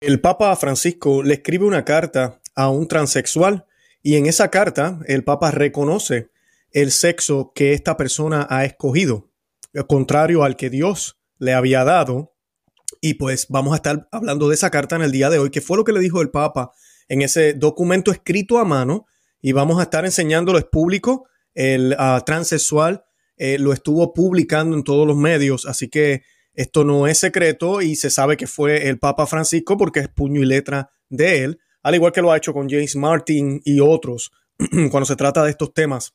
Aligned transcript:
El 0.00 0.20
Papa 0.20 0.54
Francisco 0.56 1.22
le 1.22 1.34
escribe 1.34 1.64
una 1.64 1.86
carta 1.86 2.42
a 2.54 2.68
un 2.68 2.86
transexual 2.86 3.64
y 4.02 4.16
en 4.16 4.26
esa 4.26 4.50
carta 4.50 5.00
el 5.06 5.24
Papa 5.24 5.50
reconoce 5.50 6.28
el 6.70 6.90
sexo 6.90 7.52
que 7.54 7.72
esta 7.72 7.96
persona 7.96 8.46
ha 8.50 8.66
escogido, 8.66 9.30
contrario 9.88 10.44
al 10.44 10.56
que 10.56 10.68
Dios 10.68 11.18
le 11.38 11.54
había 11.54 11.82
dado. 11.84 12.34
Y 13.00 13.14
pues 13.14 13.46
vamos 13.48 13.72
a 13.72 13.76
estar 13.76 14.06
hablando 14.12 14.48
de 14.48 14.54
esa 14.54 14.70
carta 14.70 14.96
en 14.96 15.02
el 15.02 15.12
día 15.12 15.30
de 15.30 15.38
hoy, 15.38 15.48
que 15.48 15.62
fue 15.62 15.78
lo 15.78 15.84
que 15.84 15.92
le 15.92 16.00
dijo 16.00 16.20
el 16.20 16.30
Papa 16.30 16.72
en 17.08 17.22
ese 17.22 17.54
documento 17.54 18.10
escrito 18.10 18.58
a 18.58 18.66
mano. 18.66 19.06
Y 19.40 19.52
vamos 19.52 19.80
a 19.80 19.84
estar 19.84 20.04
enseñándolo, 20.04 20.58
es 20.58 20.64
público, 20.64 21.26
el 21.54 21.96
uh, 21.98 22.22
transexual 22.22 23.06
eh, 23.38 23.58
lo 23.58 23.72
estuvo 23.72 24.12
publicando 24.12 24.76
en 24.76 24.84
todos 24.84 25.06
los 25.06 25.16
medios, 25.16 25.66
así 25.66 25.88
que 25.88 26.22
esto 26.56 26.84
no 26.84 27.06
es 27.06 27.18
secreto 27.18 27.82
y 27.82 27.96
se 27.96 28.10
sabe 28.10 28.36
que 28.36 28.46
fue 28.46 28.88
el 28.88 28.98
Papa 28.98 29.26
Francisco 29.26 29.76
porque 29.76 30.00
es 30.00 30.08
puño 30.08 30.40
y 30.40 30.46
letra 30.46 30.90
de 31.10 31.44
él, 31.44 31.60
al 31.82 31.94
igual 31.94 32.12
que 32.12 32.22
lo 32.22 32.32
ha 32.32 32.36
hecho 32.36 32.52
con 32.52 32.68
James 32.68 32.96
Martin 32.96 33.60
y 33.64 33.80
otros 33.80 34.32
cuando 34.90 35.04
se 35.04 35.16
trata 35.16 35.44
de 35.44 35.50
estos 35.50 35.74
temas 35.74 36.14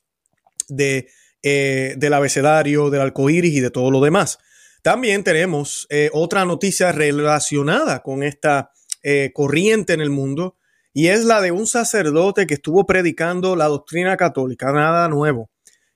de, 0.68 1.08
eh, 1.44 1.94
del 1.98 2.14
abecedario, 2.14 2.90
del 2.90 3.02
arcoíris 3.02 3.54
y 3.54 3.60
de 3.60 3.70
todo 3.70 3.92
lo 3.92 4.02
demás. 4.02 4.40
También 4.82 5.24
tenemos 5.24 5.86
eh, 5.92 6.10
otra 6.12 6.44
noticia 6.44 6.92
relacionada 6.92 8.02
con 8.02 8.24
esta 8.24 8.72
eh, 9.04 9.32
corriente 9.34 9.94
en 9.94 10.02
el 10.02 10.10
mundo 10.10 10.58
y 10.92 11.08
es 11.08 11.24
la 11.24 11.40
de 11.40 11.52
un 11.52 11.68
sacerdote 11.68 12.48
que 12.48 12.56
estuvo 12.56 12.86
predicando 12.86 13.56
la 13.56 13.66
doctrina 13.66 14.18
católica, 14.18 14.72
nada 14.72 15.08
nuevo, 15.08 15.52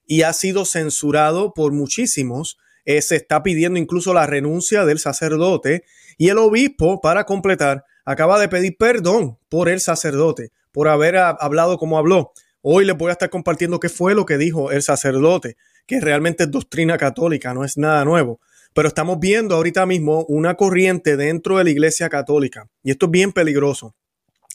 y 0.05 0.21
ha 0.21 0.33
sido 0.33 0.65
censurado 0.65 1.53
por 1.53 1.73
muchísimos 1.73 2.57
eh, 2.85 3.01
se 3.01 3.15
está 3.15 3.43
pidiendo 3.43 3.79
incluso 3.79 4.13
la 4.13 4.27
renuncia 4.27 4.85
del 4.85 4.99
sacerdote 4.99 5.83
y 6.17 6.29
el 6.29 6.37
obispo, 6.37 7.01
para 7.01 7.25
completar, 7.25 7.83
acaba 8.05 8.39
de 8.39 8.47
pedir 8.47 8.77
perdón 8.77 9.37
por 9.49 9.67
el 9.67 9.81
sacerdote, 9.81 10.51
por 10.71 10.87
haber 10.87 11.17
hablado 11.17 11.77
como 11.77 11.97
habló. 11.97 12.31
Hoy 12.61 12.85
les 12.85 12.97
voy 12.97 13.09
a 13.09 13.13
estar 13.13 13.29
compartiendo 13.29 13.79
qué 13.79 13.89
fue 13.89 14.15
lo 14.15 14.25
que 14.25 14.37
dijo 14.37 14.71
el 14.71 14.81
sacerdote, 14.81 15.57
que 15.85 15.99
realmente 15.99 16.43
es 16.43 16.51
doctrina 16.51 16.97
católica, 16.97 17.53
no 17.53 17.63
es 17.63 17.77
nada 17.77 18.05
nuevo. 18.05 18.39
Pero 18.73 18.87
estamos 18.87 19.19
viendo 19.19 19.55
ahorita 19.55 19.85
mismo 19.85 20.25
una 20.25 20.55
corriente 20.55 21.15
dentro 21.15 21.57
de 21.57 21.63
la 21.63 21.69
Iglesia 21.69 22.09
Católica, 22.09 22.69
y 22.83 22.91
esto 22.91 23.05
es 23.05 23.11
bien 23.11 23.31
peligroso, 23.31 23.95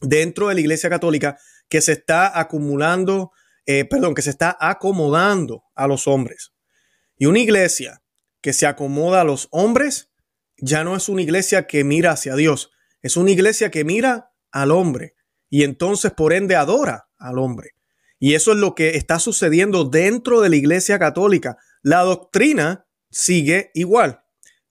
dentro 0.02 0.48
de 0.48 0.54
la 0.54 0.60
Iglesia 0.60 0.90
Católica 0.90 1.38
que 1.68 1.80
se 1.80 1.92
está 1.92 2.38
acumulando, 2.38 3.32
eh, 3.64 3.84
perdón, 3.84 4.14
que 4.14 4.22
se 4.22 4.30
está 4.30 4.56
acomodando 4.60 5.62
a 5.74 5.86
los 5.86 6.06
hombres. 6.06 6.52
Y 7.16 7.26
una 7.26 7.38
iglesia 7.38 8.02
que 8.40 8.52
se 8.52 8.66
acomoda 8.66 9.20
a 9.20 9.24
los 9.24 9.48
hombres, 9.50 10.10
ya 10.56 10.84
no 10.84 10.96
es 10.96 11.08
una 11.08 11.22
iglesia 11.22 11.66
que 11.66 11.84
mira 11.84 12.12
hacia 12.12 12.34
Dios, 12.34 12.70
es 13.02 13.16
una 13.16 13.30
iglesia 13.30 13.70
que 13.70 13.84
mira 13.84 14.32
al 14.50 14.70
hombre 14.70 15.14
y 15.48 15.64
entonces 15.64 16.12
por 16.12 16.32
ende 16.32 16.56
adora 16.56 17.08
al 17.18 17.38
hombre. 17.38 17.70
Y 18.18 18.34
eso 18.34 18.52
es 18.52 18.58
lo 18.58 18.74
que 18.74 18.96
está 18.96 19.18
sucediendo 19.18 19.84
dentro 19.84 20.40
de 20.40 20.50
la 20.50 20.56
iglesia 20.56 20.98
católica. 20.98 21.56
La 21.82 22.02
doctrina 22.02 22.86
sigue 23.10 23.70
igual. 23.74 24.20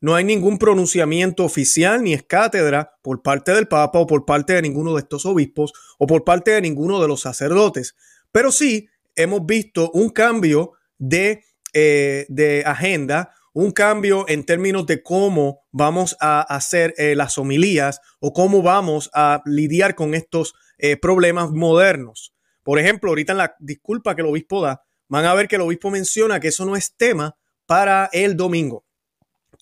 No 0.02 0.16
hay 0.16 0.24
ningún 0.24 0.58
pronunciamiento 0.60 1.44
oficial 1.44 2.04
ni 2.04 2.14
es 2.14 2.24
cátedra 2.24 2.94
por 3.02 3.22
parte 3.22 3.52
del 3.52 3.68
Papa 3.68 4.00
o 4.00 4.08
por 4.08 4.24
parte 4.26 4.54
de 4.54 4.62
ninguno 4.62 4.94
de 4.94 5.02
estos 5.02 5.26
obispos 5.26 5.74
o 5.98 6.08
por 6.08 6.24
parte 6.24 6.52
de 6.52 6.62
ninguno 6.62 7.02
de 7.02 7.08
los 7.08 7.22
sacerdotes. 7.22 7.96
Pero 8.32 8.52
sí 8.52 8.88
hemos 9.16 9.46
visto 9.46 9.92
un 9.92 10.10
cambio 10.10 10.74
de, 10.98 11.44
eh, 11.74 12.26
de 12.30 12.64
agenda, 12.66 13.34
un 13.54 13.72
cambio 13.72 14.26
en 14.28 14.46
términos 14.46 14.86
de 14.86 15.02
cómo 15.04 15.62
vamos 15.72 16.16
a 16.20 16.42
hacer 16.42 16.94
eh, 16.98 17.16
las 17.16 17.38
homilías 17.38 18.02
o 18.20 18.34
cómo 18.34 18.62
vamos 18.62 19.10
a 19.14 19.42
lidiar 19.46 19.96
con 19.96 20.14
estos 20.14 20.54
eh, 20.78 20.98
problemas 20.98 21.52
modernos. 21.52 22.34
Por 22.64 22.80
ejemplo, 22.80 23.12
ahorita 23.12 23.34
en 23.34 23.38
la 23.40 23.56
disculpa 23.60 24.16
que 24.16 24.22
el 24.22 24.28
obispo 24.28 24.62
da, 24.62 24.84
van 25.08 25.26
a 25.26 25.34
ver 25.34 25.48
que 25.48 25.56
el 25.56 25.62
obispo 25.62 25.90
menciona 25.90 26.40
que 26.40 26.50
eso 26.50 26.66
no 26.66 26.76
es 26.76 26.96
tema 26.96 27.38
para 27.66 28.10
el 28.14 28.38
domingo, 28.38 28.86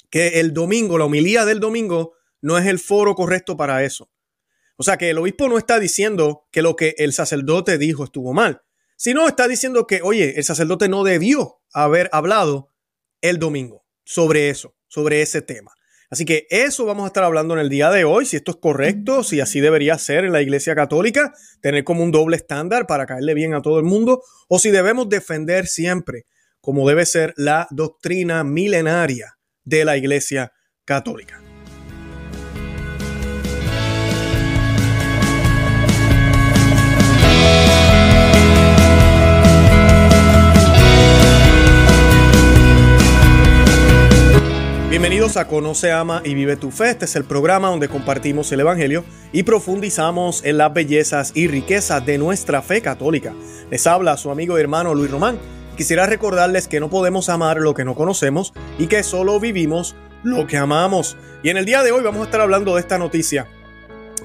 que 0.09 0.39
el 0.39 0.53
domingo, 0.53 0.97
la 0.97 1.05
homilía 1.05 1.45
del 1.45 1.59
domingo, 1.59 2.13
no 2.41 2.57
es 2.57 2.65
el 2.65 2.79
foro 2.79 3.15
correcto 3.15 3.57
para 3.57 3.83
eso. 3.83 4.09
O 4.77 4.83
sea 4.83 4.97
que 4.97 5.09
el 5.09 5.17
obispo 5.17 5.49
no 5.49 5.57
está 5.57 5.79
diciendo 5.79 6.47
que 6.51 6.61
lo 6.61 6.75
que 6.75 6.95
el 6.99 7.13
sacerdote 7.13 7.77
dijo 7.77 8.03
estuvo 8.03 8.33
mal, 8.33 8.61
sino 8.95 9.27
está 9.27 9.47
diciendo 9.47 9.87
que, 9.87 10.01
oye, 10.03 10.37
el 10.37 10.43
sacerdote 10.43 10.87
no 10.87 11.03
debió 11.03 11.61
haber 11.73 12.09
hablado 12.11 12.71
el 13.21 13.39
domingo 13.39 13.85
sobre 14.03 14.49
eso, 14.49 14.75
sobre 14.87 15.21
ese 15.21 15.41
tema. 15.41 15.71
Así 16.09 16.23
que 16.23 16.47
eso 16.49 16.85
vamos 16.85 17.03
a 17.03 17.07
estar 17.07 17.23
hablando 17.23 17.53
en 17.53 17.59
el 17.59 17.69
día 17.69 17.89
de 17.91 18.05
hoy, 18.05 18.25
si 18.25 18.37
esto 18.37 18.51
es 18.51 18.57
correcto, 18.57 19.23
si 19.23 19.41
así 19.41 19.59
debería 19.59 19.97
ser 19.97 20.23
en 20.23 20.31
la 20.31 20.41
Iglesia 20.41 20.73
Católica, 20.73 21.33
tener 21.61 21.83
como 21.83 22.03
un 22.03 22.11
doble 22.11 22.37
estándar 22.37 22.87
para 22.87 23.05
caerle 23.05 23.33
bien 23.33 23.53
a 23.53 23.61
todo 23.61 23.77
el 23.77 23.83
mundo, 23.83 24.23
o 24.47 24.57
si 24.57 24.71
debemos 24.71 25.09
defender 25.09 25.67
siempre, 25.67 26.25
como 26.61 26.87
debe 26.87 27.05
ser 27.05 27.33
la 27.35 27.67
doctrina 27.71 28.43
milenaria 28.45 29.37
de 29.65 29.83
la 29.83 29.97
Iglesia 29.97 30.53
Católica. 30.85 31.46
Bienvenidos 44.97 45.37
a 45.37 45.47
Conoce, 45.47 45.91
Ama 45.91 46.23
y 46.25 46.33
Vive 46.33 46.55
tu 46.55 46.71
Fe. 46.71 46.89
Este 46.89 47.05
es 47.05 47.15
el 47.15 47.23
programa 47.23 47.67
donde 47.67 47.87
compartimos 47.87 48.51
el 48.51 48.61
Evangelio 48.61 49.05
y 49.31 49.43
profundizamos 49.43 50.43
en 50.43 50.57
las 50.57 50.73
bellezas 50.73 51.33
y 51.35 51.47
riquezas 51.47 52.03
de 52.03 52.17
nuestra 52.17 52.63
fe 52.63 52.81
católica. 52.81 53.35
Les 53.69 53.85
habla 53.85 54.17
su 54.17 54.31
amigo 54.31 54.57
y 54.57 54.61
hermano 54.61 54.95
Luis 54.95 55.11
Román. 55.11 55.37
Quisiera 55.77 56.07
recordarles 56.07 56.67
que 56.67 56.79
no 56.79 56.89
podemos 56.89 57.29
amar 57.29 57.57
lo 57.57 57.75
que 57.75 57.85
no 57.85 57.93
conocemos 57.93 58.53
y 58.79 58.87
que 58.87 59.03
solo 59.03 59.39
vivimos 59.39 59.95
lo 60.23 60.47
que 60.47 60.57
amamos. 60.57 61.15
Y 61.43 61.49
en 61.49 61.57
el 61.57 61.65
día 61.65 61.83
de 61.83 61.91
hoy 61.91 62.01
vamos 62.01 62.21
a 62.21 62.25
estar 62.25 62.41
hablando 62.41 62.73
de 62.73 62.81
esta 62.81 62.97
noticia, 62.97 63.45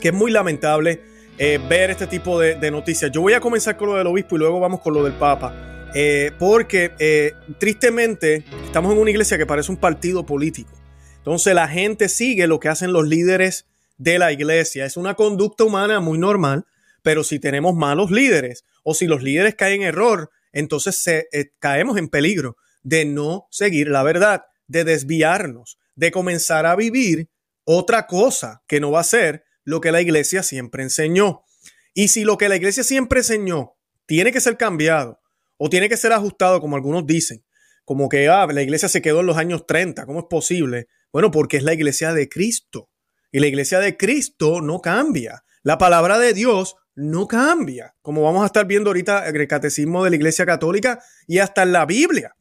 que 0.00 0.08
es 0.08 0.14
muy 0.14 0.30
lamentable 0.30 1.02
eh, 1.36 1.60
ver 1.68 1.90
este 1.90 2.06
tipo 2.06 2.40
de, 2.40 2.70
noticias. 2.70 3.12
Yo 3.12 3.20
voy 3.20 3.34
a 3.34 3.40
comenzar 3.40 3.76
con 3.76 3.90
lo 3.90 3.96
del 3.96 4.06
obispo 4.06 4.36
y 4.36 4.38
luego 4.38 4.58
vamos 4.58 4.80
con 4.80 4.94
lo 4.94 5.04
del 5.04 5.12
Papa. 5.12 5.71
Eh, 5.94 6.32
porque 6.38 6.92
eh, 6.98 7.34
tristemente 7.58 8.44
estamos 8.64 8.92
en 8.92 8.98
una 8.98 9.10
iglesia 9.10 9.36
que 9.36 9.44
parece 9.44 9.70
un 9.70 9.76
partido 9.76 10.24
político. 10.24 10.70
Entonces 11.18 11.54
la 11.54 11.68
gente 11.68 12.08
sigue 12.08 12.46
lo 12.46 12.60
que 12.60 12.70
hacen 12.70 12.92
los 12.92 13.06
líderes 13.06 13.66
de 13.98 14.18
la 14.18 14.32
iglesia. 14.32 14.86
Es 14.86 14.96
una 14.96 15.14
conducta 15.14 15.64
humana 15.64 16.00
muy 16.00 16.18
normal, 16.18 16.64
pero 17.02 17.24
si 17.24 17.38
tenemos 17.38 17.74
malos 17.74 18.10
líderes 18.10 18.64
o 18.82 18.94
si 18.94 19.06
los 19.06 19.22
líderes 19.22 19.54
caen 19.54 19.82
en 19.82 19.88
error, 19.88 20.30
entonces 20.52 21.06
eh, 21.06 21.52
caemos 21.58 21.98
en 21.98 22.08
peligro 22.08 22.56
de 22.82 23.04
no 23.04 23.46
seguir 23.50 23.88
la 23.88 24.02
verdad, 24.02 24.44
de 24.66 24.84
desviarnos, 24.84 25.78
de 25.94 26.10
comenzar 26.10 26.64
a 26.64 26.74
vivir 26.74 27.28
otra 27.64 28.06
cosa 28.06 28.62
que 28.66 28.80
no 28.80 28.90
va 28.90 29.00
a 29.00 29.04
ser 29.04 29.44
lo 29.62 29.82
que 29.82 29.92
la 29.92 30.00
iglesia 30.00 30.42
siempre 30.42 30.82
enseñó. 30.82 31.44
Y 31.92 32.08
si 32.08 32.24
lo 32.24 32.38
que 32.38 32.48
la 32.48 32.56
iglesia 32.56 32.82
siempre 32.82 33.20
enseñó 33.20 33.74
tiene 34.06 34.32
que 34.32 34.40
ser 34.40 34.56
cambiado 34.56 35.21
o 35.56 35.68
tiene 35.68 35.88
que 35.88 35.96
ser 35.96 36.12
ajustado, 36.12 36.60
como 36.60 36.76
algunos 36.76 37.06
dicen, 37.06 37.44
como 37.84 38.08
que 38.08 38.28
ah, 38.28 38.46
la 38.46 38.62
iglesia 38.62 38.88
se 38.88 39.02
quedó 39.02 39.20
en 39.20 39.26
los 39.26 39.36
años 39.36 39.66
30, 39.66 40.06
¿cómo 40.06 40.20
es 40.20 40.26
posible? 40.28 40.86
Bueno, 41.12 41.30
porque 41.30 41.56
es 41.56 41.62
la 41.62 41.74
iglesia 41.74 42.12
de 42.14 42.28
Cristo. 42.28 42.88
Y 43.30 43.40
la 43.40 43.46
iglesia 43.46 43.80
de 43.80 43.96
Cristo 43.96 44.60
no 44.60 44.80
cambia. 44.80 45.44
La 45.62 45.78
palabra 45.78 46.18
de 46.18 46.34
Dios 46.34 46.76
no 46.94 47.26
cambia. 47.26 47.94
Como 48.02 48.22
vamos 48.22 48.42
a 48.42 48.46
estar 48.46 48.66
viendo 48.66 48.90
ahorita 48.90 49.26
el 49.28 49.48
catecismo 49.48 50.04
de 50.04 50.10
la 50.10 50.16
iglesia 50.16 50.46
católica 50.46 51.02
y 51.26 51.38
hasta 51.38 51.62
en 51.62 51.72
la 51.72 51.86
Biblia. 51.86 52.36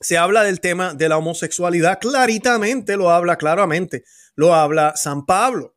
Se 0.00 0.18
habla 0.18 0.42
del 0.42 0.60
tema 0.60 0.94
de 0.94 1.08
la 1.08 1.16
homosexualidad 1.16 1.98
claritamente, 2.00 2.96
lo 2.96 3.10
habla 3.10 3.36
claramente, 3.36 4.04
lo 4.34 4.54
habla 4.54 4.94
San 4.96 5.24
Pablo. 5.24 5.76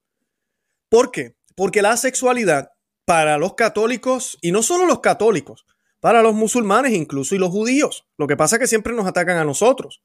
¿Por 0.90 1.12
qué? 1.12 1.36
Porque 1.56 1.82
la 1.82 1.96
sexualidad 1.96 2.72
para 3.06 3.38
los 3.38 3.56
católicos, 3.56 4.38
y 4.42 4.52
no 4.52 4.62
solo 4.62 4.86
los 4.86 5.00
católicos, 5.00 5.66
para 6.00 6.22
los 6.22 6.34
musulmanes 6.34 6.94
incluso 6.94 7.36
y 7.36 7.38
los 7.38 7.50
judíos. 7.50 8.06
Lo 8.18 8.28
que 8.28 8.38
pasa 8.38 8.56
es 8.56 8.60
que 8.62 8.68
siempre 8.68 8.94
nos 8.94 9.08
atacan 9.08 9.38
a 9.38 9.44
nosotros. 9.44 10.02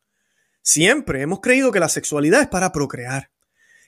Siempre 0.63 1.21
hemos 1.21 1.41
creído 1.41 1.73
que 1.73 1.81
la 1.81 1.89
sexualidad 1.89 2.41
es 2.41 2.49
para 2.49 2.73
procrear, 2.73 3.31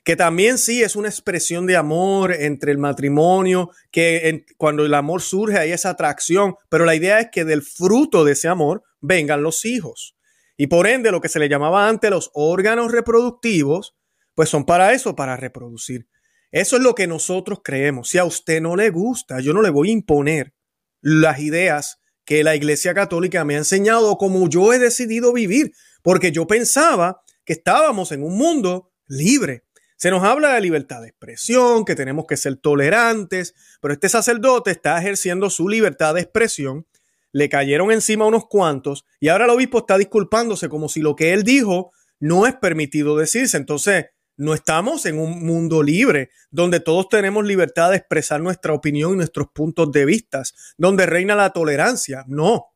que 0.05 0.14
también 0.14 0.58
sí 0.58 0.82
es 0.82 0.94
una 0.94 1.08
expresión 1.08 1.67
de 1.67 1.76
amor 1.76 2.32
entre 2.32 2.70
el 2.70 2.79
matrimonio, 2.79 3.70
que 3.91 4.44
cuando 4.58 4.85
el 4.85 4.93
amor 4.94 5.23
surge 5.23 5.58
hay 5.58 5.73
esa 5.73 5.91
atracción, 5.91 6.56
pero 6.69 6.85
la 6.85 6.94
idea 6.94 7.19
es 7.20 7.29
que 7.32 7.44
del 7.44 7.62
fruto 7.62 8.25
de 8.25 8.32
ese 8.32 8.49
amor 8.49 8.82
vengan 9.00 9.43
los 9.43 9.64
hijos. 9.64 10.17
Y 10.58 10.69
por 10.69 10.87
ende, 10.87 11.11
lo 11.11 11.20
que 11.20 11.29
se 11.29 11.38
le 11.38 11.49
llamaba 11.49 11.88
antes 11.88 12.11
los 12.11 12.31
órganos 12.35 12.93
reproductivos, 12.93 13.97
pues 14.35 14.49
son 14.49 14.64
para 14.64 14.93
eso, 14.93 15.17
para 15.17 15.37
reproducir. 15.37 16.08
Eso 16.50 16.76
es 16.76 16.82
lo 16.82 16.94
que 16.94 17.06
nosotros 17.06 17.61
creemos. 17.64 18.08
Si 18.08 18.19
a 18.19 18.25
usted 18.25 18.61
no 18.61 18.76
le 18.76 18.91
gusta, 18.91 19.41
yo 19.41 19.53
no 19.53 19.62
le 19.62 19.70
voy 19.70 19.91
a 19.91 19.93
imponer 19.93 20.55
las 21.08 21.38
ideas 21.38 22.00
que 22.25 22.43
la 22.43 22.56
Iglesia 22.56 22.93
Católica 22.93 23.44
me 23.44 23.55
ha 23.55 23.58
enseñado 23.58 24.17
como 24.17 24.49
yo 24.49 24.73
he 24.73 24.81
decidido 24.81 25.32
vivir, 25.32 25.70
porque 26.03 26.32
yo 26.32 26.49
pensaba 26.49 27.23
que 27.44 27.53
estábamos 27.53 28.11
en 28.11 28.25
un 28.25 28.37
mundo 28.37 28.91
libre, 29.06 29.62
Se 29.99 30.11
nos 30.11 30.25
habla 30.25 30.55
de 30.55 30.61
libertad 30.61 31.00
de 31.00 31.08
expresión, 31.08 31.85
que 31.85 31.94
tenemos 31.94 32.26
que 32.26 32.37
ser 32.37 32.56
tolerantes, 32.56 33.55
pero 33.81 33.94
este 33.94 34.08
sacerdote 34.08 34.73
está 34.73 34.99
ejerciendo 34.99 35.49
su 35.49 35.69
libertad 35.69 36.14
de 36.14 36.23
expresión, 36.23 36.87
le 37.31 37.49
cayeron 37.49 37.93
encima 37.93 38.26
unos 38.26 38.47
cuantos 38.47 39.06
y 39.20 39.29
ahora 39.29 39.44
el 39.44 39.53
obispo 39.53 39.79
está 39.79 39.97
disculpándose 39.97 40.69
como 40.69 40.88
si 40.88 41.00
lo 41.00 41.14
que 41.14 41.32
él 41.32 41.44
dijo 41.44 41.93
no 42.19 42.49
es 42.49 42.56
permitido 42.56 43.17
decirse. 43.17 43.56
Entonces, 43.56 44.06
no 44.36 44.54
estamos 44.54 45.06
en 45.06 45.18
un 45.18 45.44
mundo 45.44 45.82
libre 45.82 46.30
donde 46.50 46.80
todos 46.80 47.08
tenemos 47.08 47.44
libertad 47.44 47.90
de 47.90 47.96
expresar 47.96 48.40
nuestra 48.40 48.72
opinión 48.72 49.14
y 49.14 49.16
nuestros 49.16 49.48
puntos 49.52 49.90
de 49.92 50.04
vista, 50.04 50.42
donde 50.76 51.06
reina 51.06 51.34
la 51.34 51.50
tolerancia. 51.50 52.24
No. 52.28 52.66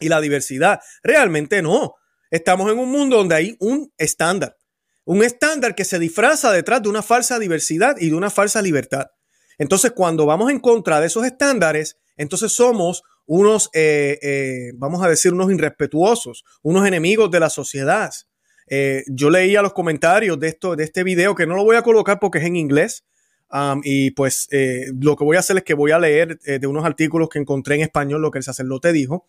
Y 0.00 0.08
la 0.08 0.20
diversidad. 0.20 0.80
Realmente 1.02 1.62
no. 1.62 1.94
Estamos 2.30 2.72
en 2.72 2.78
un 2.78 2.90
mundo 2.90 3.18
donde 3.18 3.34
hay 3.34 3.56
un 3.60 3.92
estándar. 3.98 4.56
Un 5.04 5.22
estándar 5.22 5.74
que 5.74 5.84
se 5.84 5.98
disfraza 5.98 6.50
detrás 6.50 6.82
de 6.82 6.88
una 6.88 7.02
falsa 7.02 7.38
diversidad 7.38 7.96
y 7.98 8.08
de 8.08 8.14
una 8.14 8.30
falsa 8.30 8.62
libertad. 8.62 9.08
Entonces, 9.58 9.92
cuando 9.92 10.26
vamos 10.26 10.50
en 10.50 10.60
contra 10.60 11.00
de 11.00 11.08
esos 11.08 11.24
estándares, 11.26 11.98
entonces 12.16 12.52
somos 12.52 13.02
unos, 13.26 13.70
eh, 13.74 14.18
eh, 14.22 14.72
vamos 14.76 15.04
a 15.04 15.08
decir, 15.08 15.32
unos 15.32 15.52
irrespetuosos, 15.52 16.44
unos 16.62 16.86
enemigos 16.86 17.30
de 17.30 17.40
la 17.40 17.50
sociedad. 17.50 18.12
Eh, 18.74 19.04
yo 19.06 19.28
leía 19.28 19.60
los 19.60 19.74
comentarios 19.74 20.40
de, 20.40 20.48
esto, 20.48 20.76
de 20.76 20.84
este 20.84 21.04
video 21.04 21.34
que 21.34 21.46
no 21.46 21.54
lo 21.54 21.62
voy 21.62 21.76
a 21.76 21.82
colocar 21.82 22.18
porque 22.18 22.38
es 22.38 22.44
en 22.44 22.56
inglés. 22.56 23.04
Um, 23.50 23.82
y 23.84 24.12
pues 24.12 24.48
lo 24.98 25.14
que 25.14 25.24
voy 25.24 25.36
a 25.36 25.40
hacer 25.40 25.58
es 25.58 25.62
que 25.62 25.74
voy 25.74 25.90
a 25.90 25.98
leer 25.98 26.38
de 26.38 26.66
unos 26.66 26.86
artículos 26.86 27.28
que 27.28 27.38
encontré 27.38 27.74
en 27.74 27.82
español 27.82 28.22
lo 28.22 28.30
que 28.30 28.38
el 28.38 28.44
sacerdote 28.44 28.94
dijo. 28.94 29.26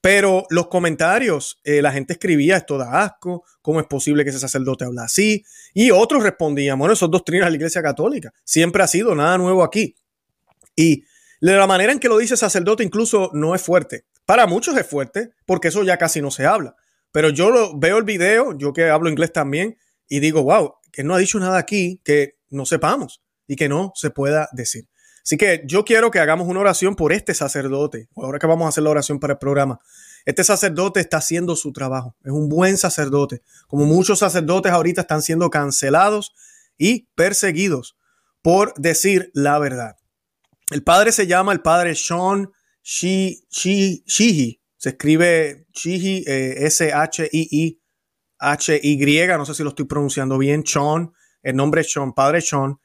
Pero 0.00 0.46
los 0.48 0.68
comentarios, 0.68 1.60
la 1.64 1.90
gente 1.90 2.12
escribía, 2.12 2.56
esto 2.56 2.78
da 2.78 3.02
asco, 3.02 3.42
¿cómo 3.62 3.80
es 3.80 3.86
posible 3.86 4.22
que 4.22 4.30
ese 4.30 4.38
sacerdote 4.38 4.84
habla 4.84 5.04
así? 5.04 5.44
Y 5.72 5.90
otros 5.90 6.22
respondían, 6.22 6.78
bueno, 6.78 6.94
eso 6.94 7.06
es 7.06 7.10
doctrina 7.10 7.46
de 7.46 7.50
la 7.50 7.56
Iglesia 7.56 7.82
Católica, 7.82 8.32
siempre 8.44 8.84
ha 8.84 8.86
sido 8.86 9.16
nada 9.16 9.38
nuevo 9.38 9.64
aquí. 9.64 9.96
Y 10.76 11.02
de 11.40 11.56
la 11.56 11.66
manera 11.66 11.92
en 11.92 11.98
que 11.98 12.08
lo 12.08 12.18
dice 12.18 12.36
sacerdote 12.36 12.84
incluso 12.84 13.30
no 13.32 13.54
es 13.56 13.62
fuerte. 13.62 14.04
Para 14.24 14.46
muchos 14.46 14.76
es 14.76 14.86
fuerte, 14.86 15.30
porque 15.46 15.68
eso 15.68 15.82
ya 15.82 15.96
casi 15.96 16.22
no 16.22 16.30
se 16.30 16.46
habla. 16.46 16.76
Pero 17.14 17.30
yo 17.30 17.50
lo, 17.50 17.78
veo 17.78 17.98
el 17.98 18.02
video, 18.02 18.58
yo 18.58 18.72
que 18.72 18.90
hablo 18.90 19.08
inglés 19.08 19.32
también, 19.32 19.78
y 20.08 20.18
digo, 20.18 20.42
wow, 20.42 20.74
que 20.90 21.04
no 21.04 21.14
ha 21.14 21.18
dicho 21.18 21.38
nada 21.38 21.58
aquí 21.58 22.00
que 22.04 22.40
no 22.50 22.66
sepamos 22.66 23.22
y 23.46 23.54
que 23.54 23.68
no 23.68 23.92
se 23.94 24.10
pueda 24.10 24.48
decir. 24.50 24.88
Así 25.24 25.36
que 25.36 25.62
yo 25.64 25.84
quiero 25.84 26.10
que 26.10 26.18
hagamos 26.18 26.48
una 26.48 26.58
oración 26.58 26.96
por 26.96 27.12
este 27.12 27.32
sacerdote. 27.32 28.08
Ahora 28.16 28.40
que 28.40 28.48
vamos 28.48 28.66
a 28.66 28.70
hacer 28.70 28.82
la 28.82 28.90
oración 28.90 29.20
para 29.20 29.34
el 29.34 29.38
programa. 29.38 29.78
Este 30.24 30.42
sacerdote 30.42 30.98
está 30.98 31.18
haciendo 31.18 31.54
su 31.54 31.72
trabajo. 31.72 32.16
Es 32.24 32.32
un 32.32 32.48
buen 32.48 32.76
sacerdote. 32.76 33.42
Como 33.68 33.84
muchos 33.84 34.18
sacerdotes 34.18 34.72
ahorita 34.72 35.02
están 35.02 35.22
siendo 35.22 35.50
cancelados 35.50 36.34
y 36.76 37.06
perseguidos 37.14 37.96
por 38.42 38.74
decir 38.74 39.30
la 39.34 39.60
verdad. 39.60 39.94
El 40.72 40.82
padre 40.82 41.12
se 41.12 41.28
llama 41.28 41.52
el 41.52 41.60
padre 41.60 41.94
Sean 41.94 42.50
Shihi. 42.82 44.63
Se 44.84 44.90
escribe 44.90 45.66
Chihi, 45.72 46.24
eh, 46.26 46.66
S-H-I-I, 46.66 47.80
H-Y, 48.38 49.26
no 49.28 49.46
sé 49.46 49.54
si 49.54 49.62
lo 49.62 49.70
estoy 49.70 49.86
pronunciando 49.86 50.36
bien, 50.36 50.62
Sean, 50.66 51.10
el 51.42 51.56
nombre 51.56 51.80
es 51.80 51.90
Sean, 51.90 52.12
Padre 52.12 52.42
Sean, 52.42 52.76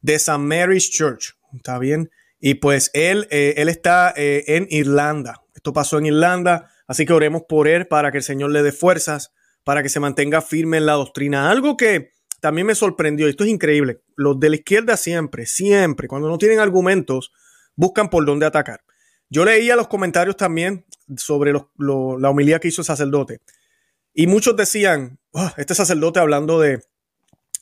de 0.00 0.14
St. 0.14 0.38
Mary's 0.38 0.90
Church, 0.90 1.34
¿está 1.54 1.78
bien? 1.78 2.10
Y 2.40 2.54
pues 2.54 2.90
él, 2.92 3.28
eh, 3.30 3.54
él 3.58 3.68
está 3.68 4.12
eh, 4.16 4.42
en 4.48 4.66
Irlanda. 4.68 5.44
Esto 5.54 5.72
pasó 5.72 5.98
en 5.98 6.06
Irlanda, 6.06 6.72
así 6.88 7.06
que 7.06 7.12
oremos 7.12 7.42
por 7.48 7.68
él 7.68 7.86
para 7.86 8.10
que 8.10 8.18
el 8.18 8.24
Señor 8.24 8.50
le 8.50 8.64
dé 8.64 8.72
fuerzas, 8.72 9.32
para 9.62 9.84
que 9.84 9.88
se 9.88 10.00
mantenga 10.00 10.42
firme 10.42 10.78
en 10.78 10.86
la 10.86 10.94
doctrina. 10.94 11.52
Algo 11.52 11.76
que 11.76 12.14
también 12.40 12.66
me 12.66 12.74
sorprendió, 12.74 13.28
esto 13.28 13.44
es 13.44 13.50
increíble, 13.50 14.00
los 14.16 14.40
de 14.40 14.50
la 14.50 14.56
izquierda 14.56 14.96
siempre, 14.96 15.46
siempre, 15.46 16.08
cuando 16.08 16.28
no 16.28 16.36
tienen 16.36 16.58
argumentos, 16.58 17.30
buscan 17.76 18.10
por 18.10 18.26
dónde 18.26 18.44
atacar. 18.44 18.80
Yo 19.30 19.44
leía 19.44 19.76
los 19.76 19.88
comentarios 19.88 20.36
también 20.36 20.84
sobre 21.16 21.52
la 21.52 22.30
homilía 22.30 22.58
que 22.60 22.68
hizo 22.68 22.82
el 22.82 22.86
sacerdote. 22.86 23.40
Y 24.12 24.28
muchos 24.28 24.56
decían, 24.56 25.18
ah, 25.34 25.52
este 25.56 25.74
sacerdote 25.74 26.20
hablando 26.20 26.60
de, 26.60 26.80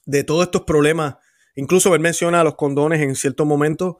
de, 0.04 0.22
todos 0.22 0.44
estos 0.44 0.62
problemas, 0.62 1.16
incluso 1.54 1.94
él 1.94 2.00
menciona 2.00 2.44
los 2.44 2.56
condones 2.56 3.00
en 3.00 3.14
cierto 3.14 3.46
momento, 3.46 3.98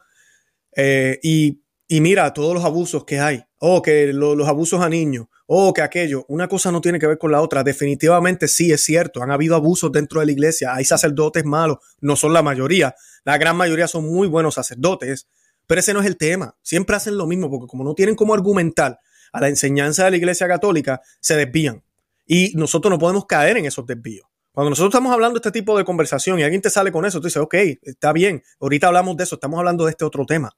eh, 0.76 1.19
y, 1.23 1.62
y, 1.88 2.00
mira 2.03 2.32
todos 2.35 2.55
los 2.55 2.64
abusos 2.64 3.05
que 3.05 3.20
hay, 3.20 3.44
o 3.59 3.76
oh, 3.76 3.82
que 3.82 4.12
los 4.12 4.49
abusos 4.49 4.82
a 4.82 4.91
niños, 4.91 5.26
o 5.47 5.69
oh, 5.69 5.73
que 5.73 5.81
aquello, 5.81 6.26
una 6.29 6.47
cosa 6.47 6.70
no 6.70 6.82
tiene 6.82 6.99
que 6.99 7.06
ver 7.06 7.19
con 7.19 7.32
la 7.32 7.41
otra. 7.41 7.62
Definitivamente 7.62 8.49
sí 8.49 8.70
es 8.70 8.82
cierto, 8.82 9.23
han 9.23 9.31
habido 9.31 9.56
abusos 9.56 9.91
dentro 9.91 10.20
de 10.20 10.26
la 10.26 10.32
iglesia, 10.32 10.75
hay 10.75 10.85
sacerdotes 10.85 11.44
malos, 11.44 11.79
no 12.00 12.17
son 12.17 12.35
la 12.35 12.43
mayoría, 12.43 12.94
la 13.25 13.38
gran 13.38 13.56
mayoría 13.56 13.88
son 13.88 14.05
muy 14.05 14.29
buenos 14.29 14.55
sacerdotes, 14.55 15.26
pero 15.67 15.81
ese 15.81 15.94
no 15.94 16.00
es 16.00 16.06
el 16.06 16.17
tema. 16.17 16.56
Siempre 16.62 16.97
hacen 16.97 17.17
lo 17.17 17.26
mismo 17.26 17.50
porque 17.50 17.67
como 17.67 17.85
no 17.85 17.94
tienen 17.94 18.14
cómo 18.14 18.35
argumentar 18.35 18.99
a 19.32 19.41
la 19.41 19.49
enseñanza 19.49 20.05
de 20.05 20.11
la 20.12 20.17
Iglesia 20.17 20.47
Católica, 20.47 21.00
se 21.20 21.37
desvían. 21.37 21.82
Y 22.26 22.53
nosotros 22.55 22.91
no 22.91 22.99
podemos 22.99 23.26
caer 23.26 23.56
en 23.56 23.67
esos 23.67 23.87
desvíos. 23.87 24.26
Cuando 24.53 24.70
nosotros 24.70 24.91
estamos 24.91 25.12
hablando 25.12 25.35
de 25.35 25.38
este 25.38 25.50
tipo 25.50 25.79
de 25.79 25.85
conversación 25.85 26.38
y 26.38 26.43
alguien 26.43 26.61
te 26.61 26.69
sale 26.69 26.93
con 26.93 27.06
eso, 27.06 27.20
tú 27.20 27.26
dices, 27.26 27.43
ok, 27.43 27.55
está 27.82 28.12
bien, 28.12 28.43
ahorita 28.61 28.88
hablamos 28.88 29.17
de 29.17 29.25
eso, 29.25 29.37
estamos 29.37 29.59
hablando 29.59 29.87
de 29.87 29.93
este 29.93 30.05
otro 30.05 30.26
tema. 30.26 30.55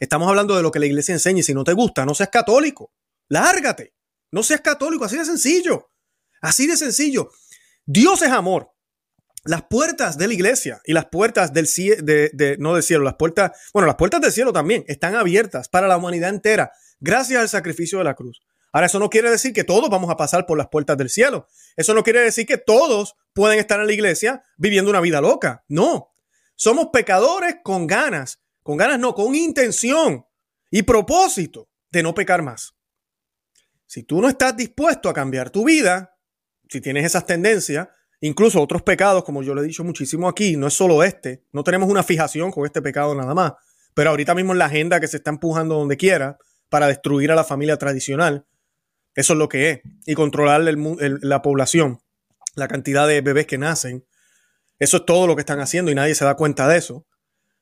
Estamos 0.00 0.28
hablando 0.28 0.56
de 0.56 0.62
lo 0.62 0.70
que 0.70 0.80
la 0.80 0.86
iglesia 0.86 1.12
enseña 1.12 1.40
y 1.40 1.42
si 1.44 1.54
no 1.54 1.62
te 1.62 1.72
gusta, 1.72 2.04
no 2.04 2.14
seas 2.14 2.30
católico. 2.30 2.92
Lárgate. 3.28 3.94
No 4.30 4.42
seas 4.42 4.60
católico, 4.60 5.04
así 5.04 5.16
de 5.16 5.24
sencillo. 5.24 5.90
Así 6.40 6.66
de 6.66 6.76
sencillo. 6.76 7.30
Dios 7.86 8.22
es 8.22 8.30
amor 8.30 8.72
las 9.44 9.62
puertas 9.62 10.18
de 10.18 10.26
la 10.26 10.34
iglesia 10.34 10.80
y 10.84 10.92
las 10.92 11.06
puertas 11.06 11.52
del 11.52 11.66
cielo, 11.66 12.02
de, 12.02 12.56
no 12.58 12.74
del 12.74 12.82
cielo, 12.82 13.04
las 13.04 13.14
puertas, 13.14 13.52
bueno, 13.72 13.86
las 13.86 13.96
puertas 13.96 14.20
del 14.20 14.32
cielo 14.32 14.52
también 14.52 14.84
están 14.88 15.14
abiertas 15.14 15.68
para 15.68 15.88
la 15.88 15.96
humanidad 15.96 16.30
entera, 16.30 16.72
gracias 17.00 17.40
al 17.40 17.48
sacrificio 17.48 17.98
de 17.98 18.04
la 18.04 18.14
cruz. 18.14 18.40
Ahora, 18.72 18.86
eso 18.86 18.98
no 18.98 19.08
quiere 19.08 19.30
decir 19.30 19.52
que 19.52 19.64
todos 19.64 19.88
vamos 19.88 20.10
a 20.10 20.16
pasar 20.16 20.44
por 20.44 20.58
las 20.58 20.68
puertas 20.68 20.98
del 20.98 21.08
cielo. 21.08 21.48
Eso 21.76 21.94
no 21.94 22.02
quiere 22.02 22.20
decir 22.20 22.46
que 22.46 22.58
todos 22.58 23.14
pueden 23.32 23.58
estar 23.58 23.80
en 23.80 23.86
la 23.86 23.92
iglesia 23.92 24.42
viviendo 24.58 24.90
una 24.90 25.00
vida 25.00 25.22
loca. 25.22 25.64
No. 25.68 26.12
Somos 26.54 26.88
pecadores 26.92 27.56
con 27.62 27.86
ganas. 27.86 28.40
Con 28.62 28.76
ganas 28.76 28.98
no, 28.98 29.14
con 29.14 29.34
intención 29.34 30.26
y 30.70 30.82
propósito 30.82 31.70
de 31.90 32.02
no 32.02 32.14
pecar 32.14 32.42
más. 32.42 32.74
Si 33.86 34.02
tú 34.02 34.20
no 34.20 34.28
estás 34.28 34.54
dispuesto 34.54 35.08
a 35.08 35.14
cambiar 35.14 35.48
tu 35.48 35.64
vida, 35.64 36.18
si 36.68 36.82
tienes 36.82 37.06
esas 37.06 37.24
tendencias, 37.24 37.88
Incluso 38.20 38.60
otros 38.60 38.82
pecados, 38.82 39.24
como 39.24 39.42
yo 39.42 39.54
le 39.54 39.62
he 39.62 39.64
dicho 39.64 39.84
muchísimo 39.84 40.28
aquí, 40.28 40.56
no 40.56 40.66
es 40.66 40.74
solo 40.74 41.02
este, 41.02 41.44
no 41.52 41.62
tenemos 41.62 41.88
una 41.88 42.02
fijación 42.02 42.50
con 42.50 42.64
este 42.66 42.82
pecado 42.82 43.14
nada 43.14 43.34
más, 43.34 43.52
pero 43.94 44.10
ahorita 44.10 44.34
mismo 44.34 44.52
en 44.52 44.58
la 44.58 44.66
agenda 44.66 45.00
que 45.00 45.06
se 45.06 45.18
está 45.18 45.30
empujando 45.30 45.76
donde 45.76 45.96
quiera 45.96 46.38
para 46.68 46.88
destruir 46.88 47.30
a 47.30 47.36
la 47.36 47.44
familia 47.44 47.76
tradicional, 47.76 48.46
eso 49.14 49.32
es 49.32 49.38
lo 49.38 49.48
que 49.48 49.70
es, 49.70 49.80
y 50.06 50.14
controlar 50.14 50.62
la 50.62 51.42
población, 51.42 52.00
la 52.54 52.68
cantidad 52.68 53.06
de 53.06 53.20
bebés 53.20 53.46
que 53.46 53.58
nacen, 53.58 54.04
eso 54.78 54.98
es 54.98 55.06
todo 55.06 55.26
lo 55.26 55.34
que 55.34 55.40
están 55.40 55.60
haciendo 55.60 55.90
y 55.90 55.94
nadie 55.94 56.14
se 56.14 56.24
da 56.24 56.34
cuenta 56.36 56.68
de 56.68 56.78
eso. 56.78 57.06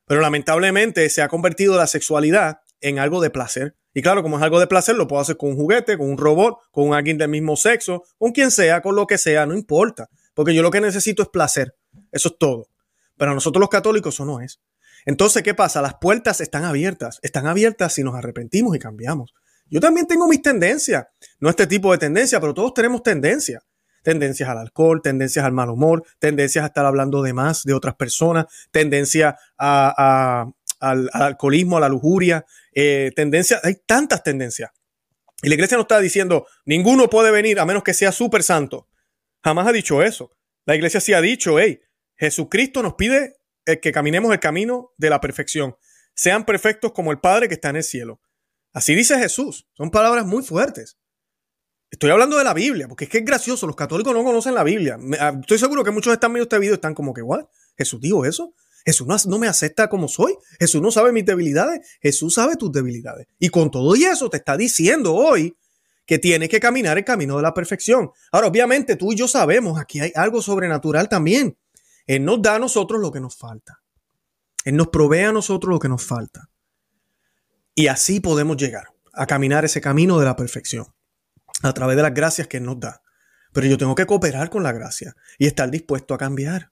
Pero 0.06 0.20
lamentablemente 0.20 1.08
se 1.08 1.22
ha 1.22 1.28
convertido 1.28 1.76
la 1.76 1.86
sexualidad 1.86 2.60
en 2.80 2.98
algo 2.98 3.20
de 3.20 3.30
placer. 3.30 3.74
Y 3.94 4.02
claro, 4.02 4.22
como 4.22 4.36
es 4.36 4.42
algo 4.42 4.60
de 4.60 4.66
placer, 4.66 4.96
lo 4.96 5.08
puedo 5.08 5.22
hacer 5.22 5.36
con 5.36 5.50
un 5.50 5.56
juguete, 5.56 5.96
con 5.96 6.10
un 6.10 6.18
robot, 6.18 6.58
con 6.70 6.92
alguien 6.92 7.16
del 7.16 7.30
mismo 7.30 7.56
sexo, 7.56 8.04
con 8.18 8.32
quien 8.32 8.50
sea, 8.50 8.82
con 8.82 8.94
lo 8.94 9.06
que 9.06 9.16
sea, 9.16 9.46
no 9.46 9.54
importa. 9.54 10.08
Porque 10.36 10.54
yo 10.54 10.62
lo 10.62 10.70
que 10.70 10.82
necesito 10.82 11.22
es 11.22 11.30
placer. 11.30 11.74
Eso 12.12 12.28
es 12.28 12.36
todo. 12.38 12.68
Pero 13.16 13.30
a 13.30 13.34
nosotros 13.34 13.58
los 13.58 13.70
católicos 13.70 14.14
eso 14.14 14.26
no 14.26 14.42
es. 14.42 14.60
Entonces, 15.06 15.42
¿qué 15.42 15.54
pasa? 15.54 15.80
Las 15.80 15.94
puertas 15.94 16.42
están 16.42 16.64
abiertas. 16.64 17.18
Están 17.22 17.46
abiertas 17.46 17.94
si 17.94 18.04
nos 18.04 18.14
arrepentimos 18.14 18.76
y 18.76 18.78
cambiamos. 18.78 19.32
Yo 19.70 19.80
también 19.80 20.06
tengo 20.06 20.28
mis 20.28 20.42
tendencias. 20.42 21.06
No 21.40 21.48
este 21.48 21.66
tipo 21.66 21.90
de 21.90 21.96
tendencia, 21.96 22.38
pero 22.38 22.52
todos 22.52 22.74
tenemos 22.74 23.02
tendencias. 23.02 23.64
Tendencias 24.02 24.46
al 24.50 24.58
alcohol, 24.58 25.00
tendencias 25.02 25.42
al 25.42 25.52
mal 25.52 25.70
humor, 25.70 26.04
tendencias 26.18 26.64
a 26.64 26.66
estar 26.66 26.84
hablando 26.84 27.22
de 27.22 27.32
más 27.32 27.64
de 27.64 27.72
otras 27.72 27.94
personas, 27.94 28.44
tendencia 28.70 29.38
al, 29.56 30.52
alcoholismo, 30.78 31.78
a 31.78 31.80
la 31.80 31.88
lujuria, 31.88 32.44
eh, 32.74 33.10
tendencias. 33.16 33.64
Hay 33.64 33.76
tantas 33.86 34.22
tendencias. 34.22 34.70
Y 35.40 35.48
la 35.48 35.54
iglesia 35.54 35.78
nos 35.78 35.84
está 35.84 35.98
diciendo, 35.98 36.46
ninguno 36.66 37.08
puede 37.08 37.30
venir 37.30 37.58
a 37.58 37.64
menos 37.64 37.82
que 37.82 37.94
sea 37.94 38.12
súper 38.12 38.42
santo. 38.42 38.86
Jamás 39.46 39.68
ha 39.68 39.72
dicho 39.72 40.02
eso. 40.02 40.32
La 40.64 40.74
iglesia 40.74 41.00
sí 41.00 41.12
ha 41.12 41.20
dicho, 41.20 41.60
hey, 41.60 41.78
Jesucristo 42.16 42.82
nos 42.82 42.94
pide 42.94 43.36
eh, 43.64 43.78
que 43.78 43.92
caminemos 43.92 44.32
el 44.32 44.40
camino 44.40 44.92
de 44.96 45.08
la 45.08 45.20
perfección. 45.20 45.76
Sean 46.16 46.44
perfectos 46.44 46.90
como 46.90 47.12
el 47.12 47.20
Padre 47.20 47.46
que 47.46 47.54
está 47.54 47.70
en 47.70 47.76
el 47.76 47.84
cielo. 47.84 48.20
Así 48.72 48.96
dice 48.96 49.16
Jesús. 49.20 49.68
Son 49.74 49.92
palabras 49.92 50.26
muy 50.26 50.42
fuertes. 50.42 50.98
Estoy 51.92 52.10
hablando 52.10 52.36
de 52.36 52.42
la 52.42 52.54
Biblia, 52.54 52.88
porque 52.88 53.04
es 53.04 53.10
que 53.10 53.18
es 53.18 53.24
gracioso. 53.24 53.68
Los 53.68 53.76
católicos 53.76 54.12
no 54.12 54.24
conocen 54.24 54.52
la 54.52 54.64
Biblia. 54.64 54.98
Ah, 55.20 55.38
estoy 55.40 55.60
seguro 55.60 55.84
que 55.84 55.92
muchos 55.92 56.12
están 56.12 56.32
viendo 56.32 56.42
este 56.42 56.58
video 56.58 56.72
y 56.72 56.74
están 56.74 56.94
como 56.94 57.14
que, 57.14 57.22
¿what? 57.22 57.44
¿Jesús 57.78 58.00
dijo 58.00 58.24
eso? 58.24 58.52
Jesús 58.84 59.06
no, 59.06 59.16
no, 59.28 59.38
me 59.38 59.46
acepta 59.46 59.88
como 59.88 60.08
soy. 60.08 60.34
Jesús 60.58 60.82
no 60.82 60.90
sabe 60.90 61.12
mis 61.12 61.24
debilidades. 61.24 61.86
Jesús 62.02 62.34
sabe 62.34 62.56
tus 62.56 62.72
debilidades. 62.72 63.28
Y 63.38 63.50
con 63.50 63.70
todo 63.70 63.94
y 63.94 64.06
eso 64.06 64.28
te 64.28 64.38
está 64.38 64.56
diciendo 64.56 65.14
hoy 65.14 65.56
que 66.06 66.18
tiene 66.18 66.48
que 66.48 66.60
caminar 66.60 66.96
el 66.96 67.04
camino 67.04 67.36
de 67.36 67.42
la 67.42 67.52
perfección. 67.52 68.10
Ahora, 68.32 68.46
obviamente, 68.46 68.96
tú 68.96 69.12
y 69.12 69.16
yo 69.16 69.28
sabemos, 69.28 69.78
aquí 69.78 70.00
hay 70.00 70.12
algo 70.14 70.40
sobrenatural 70.40 71.08
también. 71.08 71.58
Él 72.06 72.24
nos 72.24 72.40
da 72.40 72.54
a 72.54 72.58
nosotros 72.58 73.00
lo 73.00 73.10
que 73.10 73.20
nos 73.20 73.36
falta. 73.36 73.82
Él 74.64 74.76
nos 74.76 74.88
provee 74.88 75.24
a 75.24 75.32
nosotros 75.32 75.70
lo 75.70 75.78
que 75.78 75.88
nos 75.88 76.04
falta. 76.04 76.48
Y 77.74 77.88
así 77.88 78.20
podemos 78.20 78.56
llegar 78.56 78.88
a 79.12 79.26
caminar 79.26 79.64
ese 79.64 79.80
camino 79.80 80.18
de 80.18 80.24
la 80.24 80.36
perfección 80.36 80.86
a 81.62 81.72
través 81.72 81.96
de 81.96 82.02
las 82.02 82.14
gracias 82.14 82.46
que 82.46 82.58
Él 82.58 82.64
nos 82.64 82.80
da. 82.80 83.02
Pero 83.52 83.66
yo 83.66 83.78
tengo 83.78 83.94
que 83.94 84.06
cooperar 84.06 84.50
con 84.50 84.62
la 84.62 84.72
gracia 84.72 85.16
y 85.38 85.46
estar 85.46 85.70
dispuesto 85.70 86.14
a 86.14 86.18
cambiar. 86.18 86.70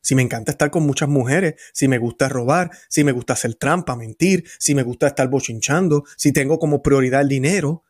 Si 0.00 0.14
me 0.14 0.22
encanta 0.22 0.52
estar 0.52 0.70
con 0.70 0.84
muchas 0.84 1.08
mujeres, 1.08 1.54
si 1.72 1.88
me 1.88 1.96
gusta 1.96 2.28
robar, 2.28 2.70
si 2.88 3.04
me 3.04 3.12
gusta 3.12 3.32
hacer 3.32 3.54
trampa, 3.54 3.96
mentir, 3.96 4.44
si 4.58 4.74
me 4.74 4.82
gusta 4.82 5.06
estar 5.06 5.28
bochinchando, 5.28 6.04
si 6.16 6.32
tengo 6.32 6.58
como 6.58 6.82
prioridad 6.82 7.22
el 7.22 7.28
dinero, 7.28 7.84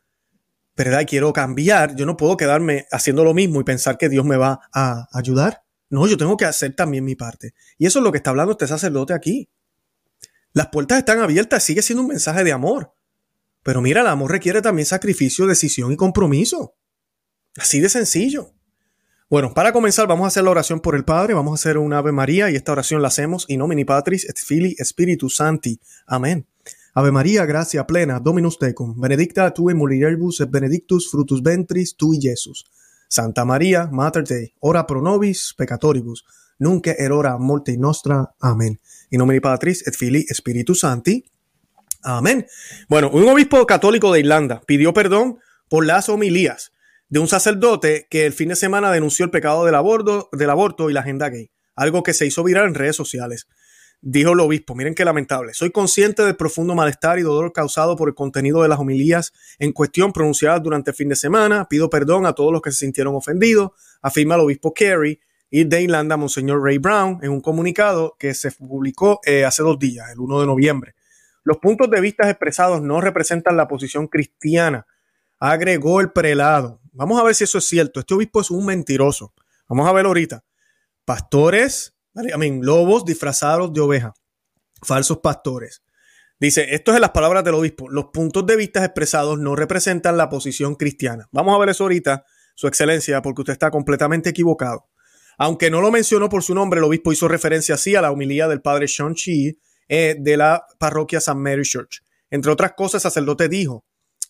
¿verdad? 0.75 1.01
Y 1.01 1.05
quiero 1.05 1.31
cambiar, 1.33 1.95
yo 1.95 2.05
no 2.05 2.17
puedo 2.17 2.37
quedarme 2.37 2.85
haciendo 2.91 3.23
lo 3.23 3.33
mismo 3.33 3.61
y 3.61 3.63
pensar 3.63 3.97
que 3.97 4.09
Dios 4.09 4.25
me 4.25 4.37
va 4.37 4.59
a 4.73 5.07
ayudar. 5.13 5.63
No, 5.89 6.07
yo 6.07 6.17
tengo 6.17 6.35
que 6.37 6.45
hacer 6.45 6.75
también 6.75 7.05
mi 7.05 7.15
parte. 7.15 7.53
Y 7.77 7.85
eso 7.85 7.99
es 7.99 8.03
lo 8.03 8.11
que 8.11 8.17
está 8.17 8.31
hablando 8.31 8.51
este 8.51 8.67
sacerdote 8.67 9.13
aquí. 9.13 9.49
Las 10.53 10.67
puertas 10.67 10.99
están 10.99 11.19
abiertas, 11.19 11.63
sigue 11.63 11.81
siendo 11.81 12.01
un 12.01 12.09
mensaje 12.09 12.43
de 12.43 12.51
amor. 12.51 12.93
Pero 13.63 13.81
mira, 13.81 14.01
el 14.01 14.07
amor 14.07 14.31
requiere 14.31 14.61
también 14.61 14.85
sacrificio, 14.85 15.47
decisión 15.47 15.91
y 15.91 15.97
compromiso. 15.97 16.75
Así 17.57 17.79
de 17.79 17.89
sencillo. 17.89 18.51
Bueno, 19.29 19.53
para 19.53 19.73
comenzar 19.73 20.07
vamos 20.07 20.25
a 20.25 20.27
hacer 20.27 20.43
la 20.43 20.51
oración 20.51 20.79
por 20.79 20.95
el 20.95 21.03
Padre, 21.03 21.33
vamos 21.33 21.51
a 21.51 21.55
hacer 21.55 21.79
una 21.79 21.97
Ave 21.97 22.11
María 22.11 22.51
y 22.51 22.55
esta 22.55 22.73
oración 22.73 23.01
la 23.01 23.07
hacemos 23.07 23.45
in 23.49 23.57
nomine 23.57 23.83
Patris 23.83 24.23
et 24.29 24.37
Filii 24.37 24.75
Spiritus 24.83 25.37
Santi. 25.37 25.79
Amén. 26.05 26.45
Ave 26.97 27.11
María, 27.11 27.45
gracia 27.45 27.85
plena, 27.85 28.21
Dominus 28.21 28.57
tecum, 28.57 28.97
benedicta 28.97 29.53
tu 29.53 29.69
in 29.69 29.75
mulieribus 29.75 30.39
et 30.39 30.49
benedictus 30.49 31.09
frutus 31.11 31.41
ventris 31.43 31.97
tui, 31.97 32.21
Jesús. 32.21 32.63
Santa 33.09 33.43
María, 33.43 33.89
Mater 33.91 34.23
Dei, 34.23 34.53
ora 34.61 34.87
pro 34.87 35.01
nobis 35.01 35.53
peccatoribus, 35.57 36.23
nunc 36.57 36.87
erora 36.87 37.37
morte 37.37 37.75
nostra. 37.77 38.33
Amén. 38.39 38.79
In 39.09 39.19
nomine 39.19 39.41
Patris 39.41 39.85
et 39.85 39.93
Filii 39.93 40.25
Spiritus 40.33 40.79
Santi. 40.79 41.25
Amén. 42.01 42.47
Bueno, 42.87 43.09
un 43.11 43.27
obispo 43.27 43.65
católico 43.65 44.13
de 44.13 44.21
Irlanda 44.21 44.61
pidió 44.65 44.93
perdón 44.93 45.39
por 45.67 45.85
las 45.85 46.07
homilías 46.07 46.71
de 47.09 47.19
un 47.19 47.27
sacerdote 47.27 48.07
que 48.09 48.25
el 48.25 48.31
fin 48.31 48.47
de 48.47 48.55
semana 48.55 48.89
denunció 48.89 49.25
el 49.25 49.31
pecado 49.31 49.65
del 49.65 49.75
aborto, 49.75 50.29
del 50.31 50.49
aborto 50.49 50.89
y 50.89 50.93
la 50.93 51.01
agenda 51.01 51.27
gay, 51.27 51.51
algo 51.75 52.03
que 52.03 52.13
se 52.13 52.25
hizo 52.25 52.41
viral 52.41 52.67
en 52.67 52.73
redes 52.73 52.95
sociales. 52.95 53.47
Dijo 54.07 54.33
el 54.33 54.39
obispo, 54.39 54.75
miren 54.75 54.93
qué 54.93 55.03
lamentable, 55.03 55.55
soy 55.55 55.71
consciente 55.71 56.21
del 56.23 56.35
profundo 56.35 56.75
malestar 56.75 57.17
y 57.17 57.23
dolor 57.23 57.51
causado 57.51 57.95
por 57.95 58.07
el 58.07 58.13
contenido 58.13 58.61
de 58.61 58.67
las 58.67 58.77
homilías 58.77 59.33
en 59.57 59.71
cuestión 59.71 60.13
pronunciadas 60.13 60.61
durante 60.61 60.91
el 60.91 60.95
fin 60.95 61.09
de 61.09 61.15
semana. 61.15 61.67
Pido 61.67 61.89
perdón 61.89 62.27
a 62.27 62.33
todos 62.33 62.53
los 62.53 62.61
que 62.61 62.69
se 62.69 62.81
sintieron 62.81 63.15
ofendidos, 63.15 63.71
afirma 64.03 64.35
el 64.35 64.41
obispo 64.41 64.75
Kerry 64.75 65.19
y 65.49 65.63
de 65.63 65.81
Irlanda, 65.81 66.17
Monseñor 66.17 66.61
Ray 66.61 66.77
Brown, 66.77 67.17
en 67.23 67.31
un 67.31 67.41
comunicado 67.41 68.15
que 68.19 68.35
se 68.35 68.51
publicó 68.51 69.21
eh, 69.25 69.43
hace 69.43 69.63
dos 69.63 69.79
días, 69.79 70.07
el 70.11 70.19
1 70.19 70.39
de 70.39 70.45
noviembre. 70.45 70.95
Los 71.43 71.57
puntos 71.57 71.89
de 71.89 71.99
vista 71.99 72.29
expresados 72.29 72.83
no 72.83 73.01
representan 73.01 73.57
la 73.57 73.67
posición 73.67 74.05
cristiana, 74.05 74.85
agregó 75.39 75.99
el 75.99 76.11
prelado. 76.11 76.79
Vamos 76.91 77.19
a 77.19 77.23
ver 77.23 77.33
si 77.33 77.45
eso 77.45 77.57
es 77.57 77.65
cierto. 77.65 78.01
Este 78.01 78.13
obispo 78.13 78.41
es 78.41 78.51
un 78.51 78.67
mentiroso. 78.67 79.33
Vamos 79.67 79.89
a 79.89 79.93
ver 79.93 80.05
ahorita. 80.05 80.43
Pastores 81.05 81.94
lobos 82.61 83.05
disfrazados 83.05 83.73
de 83.73 83.81
oveja, 83.81 84.13
falsos 84.81 85.19
pastores. 85.19 85.83
Dice, 86.39 86.75
esto 86.75 86.91
es 86.91 86.95
en 86.95 87.01
las 87.01 87.11
palabras 87.11 87.43
del 87.43 87.55
obispo, 87.55 87.89
los 87.89 88.05
puntos 88.13 88.45
de 88.45 88.57
vista 88.57 88.83
expresados 88.83 89.39
no 89.39 89.55
representan 89.55 90.17
la 90.17 90.29
posición 90.29 90.75
cristiana. 90.75 91.27
Vamos 91.31 91.55
a 91.55 91.59
ver 91.59 91.69
eso 91.69 91.85
ahorita, 91.85 92.25
su 92.55 92.67
excelencia, 92.67 93.21
porque 93.21 93.41
usted 93.41 93.53
está 93.53 93.71
completamente 93.71 94.29
equivocado. 94.29 94.89
Aunque 95.37 95.69
no 95.69 95.81
lo 95.81 95.91
mencionó 95.91 96.29
por 96.29 96.43
su 96.43 96.53
nombre, 96.53 96.79
el 96.79 96.85
obispo 96.85 97.11
hizo 97.13 97.27
referencia 97.27 97.75
así 97.75 97.95
a 97.95 98.01
la 98.01 98.11
humilía 98.11 98.47
del 98.47 98.61
padre 98.61 98.87
Sean 98.87 99.15
Chi 99.15 99.57
eh, 99.87 100.15
de 100.19 100.37
la 100.37 100.65
parroquia 100.79 101.19
St. 101.19 101.35
Mary 101.35 101.63
Church. 101.63 102.01
Entre 102.29 102.51
otras 102.51 102.73
cosas, 102.73 102.95
el 102.95 103.11
sacerdote 103.11 103.49
dijo 103.49 103.85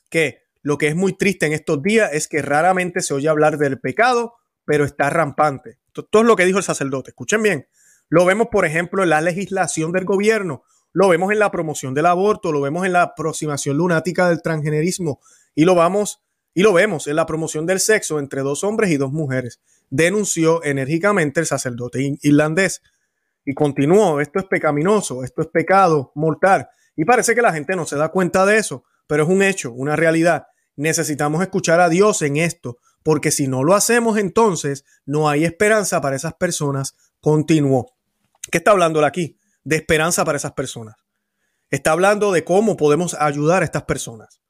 que 0.09 0.39
lo 0.61 0.77
que 0.77 0.87
es 0.87 0.95
muy 0.95 1.15
triste 1.15 1.45
en 1.45 1.53
estos 1.53 1.81
días 1.81 2.11
es 2.13 2.27
que 2.27 2.41
raramente 2.41 3.01
se 3.01 3.13
oye 3.13 3.29
hablar 3.29 3.57
del 3.57 3.79
pecado, 3.79 4.33
pero 4.65 4.83
está 4.83 5.09
rampante. 5.09 5.77
Todo 6.03 6.23
es 6.23 6.27
lo 6.27 6.35
que 6.35 6.45
dijo 6.45 6.57
el 6.57 6.63
sacerdote. 6.63 7.11
Escuchen 7.11 7.41
bien. 7.41 7.67
Lo 8.09 8.25
vemos, 8.25 8.47
por 8.51 8.65
ejemplo, 8.65 9.03
en 9.03 9.09
la 9.09 9.21
legislación 9.21 9.91
del 9.91 10.05
gobierno, 10.05 10.63
lo 10.93 11.09
vemos 11.09 11.31
en 11.31 11.39
la 11.39 11.51
promoción 11.51 11.93
del 11.93 12.05
aborto, 12.05 12.51
lo 12.51 12.61
vemos 12.61 12.85
en 12.85 12.93
la 12.93 13.01
aproximación 13.01 13.75
lunática 13.75 14.29
del 14.29 14.41
transgenerismo 14.41 15.19
y 15.53 15.65
lo 15.65 15.75
vamos 15.75 16.21
y 16.53 16.61
lo 16.61 16.71
vemos 16.71 17.07
en 17.07 17.17
la 17.17 17.25
promoción 17.25 17.65
del 17.65 17.81
sexo 17.81 18.17
entre 18.17 18.41
dos 18.41 18.63
hombres 18.63 18.91
y 18.91 18.97
dos 18.97 19.11
mujeres. 19.11 19.59
Denunció 19.89 20.63
enérgicamente 20.63 21.41
el 21.41 21.45
sacerdote 21.47 22.17
irlandés 22.21 22.81
y 23.43 23.53
continuó, 23.53 24.21
esto 24.21 24.39
es 24.39 24.45
pecaminoso, 24.45 25.23
esto 25.23 25.41
es 25.41 25.47
pecado 25.49 26.13
mortal. 26.15 26.69
Y 26.95 27.03
parece 27.03 27.35
que 27.35 27.41
la 27.41 27.51
gente 27.51 27.75
no 27.75 27.85
se 27.85 27.97
da 27.97 28.07
cuenta 28.07 28.45
de 28.45 28.57
eso, 28.57 28.85
pero 29.05 29.23
es 29.23 29.29
un 29.29 29.43
hecho, 29.43 29.73
una 29.73 29.97
realidad. 29.97 30.47
Necesitamos 30.77 31.41
escuchar 31.41 31.81
a 31.81 31.89
Dios 31.89 32.21
en 32.21 32.37
esto, 32.37 32.77
porque 33.05 33.29
si 33.29 33.47
no 33.47 33.63
lo 33.63 33.75
hacemos 33.75 34.17
entonces, 34.17 34.83
no 35.05 35.29
hay 35.29 35.45
esperanza 35.45 36.01
para 36.01 36.15
esas 36.15 36.33
personas. 36.33 36.95
Continuó. 37.21 37.93
¿Qué 38.51 38.57
está 38.57 38.71
hablando 38.71 39.05
aquí? 39.05 39.37
De 39.63 39.75
esperanza 39.75 40.25
para 40.25 40.39
esas 40.39 40.53
personas. 40.53 40.95
Está 41.69 41.91
hablando 41.91 42.31
de 42.31 42.43
cómo 42.43 42.77
podemos 42.77 43.13
ayudar 43.13 43.61
a 43.61 43.65
estas 43.65 43.83
personas. 43.83 44.41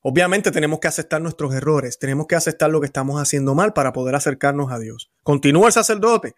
Obviamente 0.00 0.50
tenemos 0.50 0.80
que 0.80 0.88
aceptar 0.88 1.22
nuestros 1.22 1.54
errores, 1.54 2.00
tenemos 2.00 2.26
que 2.26 2.34
aceptar 2.34 2.68
lo 2.68 2.80
que 2.80 2.86
estamos 2.86 3.22
haciendo 3.22 3.54
mal 3.54 3.72
para 3.72 3.92
poder 3.92 4.16
acercarnos 4.16 4.72
a 4.72 4.80
Dios. 4.80 5.12
Continúa 5.22 5.68
el 5.68 5.72
sacerdote. 5.72 6.34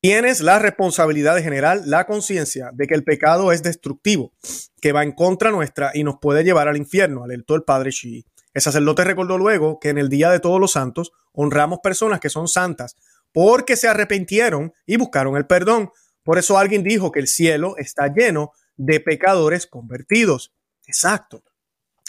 Tienes 0.00 0.40
la 0.40 0.58
responsabilidad 0.58 1.34
de 1.34 1.42
generar 1.42 1.82
la 1.84 2.06
conciencia 2.06 2.70
de 2.72 2.86
que 2.86 2.94
el 2.94 3.04
pecado 3.04 3.52
es 3.52 3.62
destructivo, 3.62 4.32
que 4.80 4.92
va 4.92 5.02
en 5.02 5.12
contra 5.12 5.50
nuestra 5.50 5.90
y 5.92 6.04
nos 6.04 6.18
puede 6.18 6.42
llevar 6.42 6.68
al 6.68 6.78
infierno, 6.78 7.22
alertó 7.22 7.54
el 7.54 7.64
padre 7.64 7.90
Shi. 7.90 8.24
El 8.54 8.62
sacerdote 8.62 9.04
recordó 9.04 9.38
luego 9.38 9.78
que 9.78 9.90
en 9.90 9.98
el 9.98 10.08
Día 10.08 10.30
de 10.30 10.40
Todos 10.40 10.60
los 10.60 10.72
Santos 10.72 11.12
honramos 11.32 11.80
personas 11.82 12.20
que 12.20 12.30
son 12.30 12.48
santas 12.48 12.96
porque 13.32 13.76
se 13.76 13.88
arrepintieron 13.88 14.72
y 14.86 14.96
buscaron 14.96 15.36
el 15.36 15.46
perdón. 15.46 15.90
Por 16.22 16.38
eso 16.38 16.58
alguien 16.58 16.82
dijo 16.82 17.12
que 17.12 17.20
el 17.20 17.28
cielo 17.28 17.76
está 17.76 18.12
lleno 18.12 18.52
de 18.76 19.00
pecadores 19.00 19.66
convertidos. 19.66 20.52
Exacto. 20.86 21.42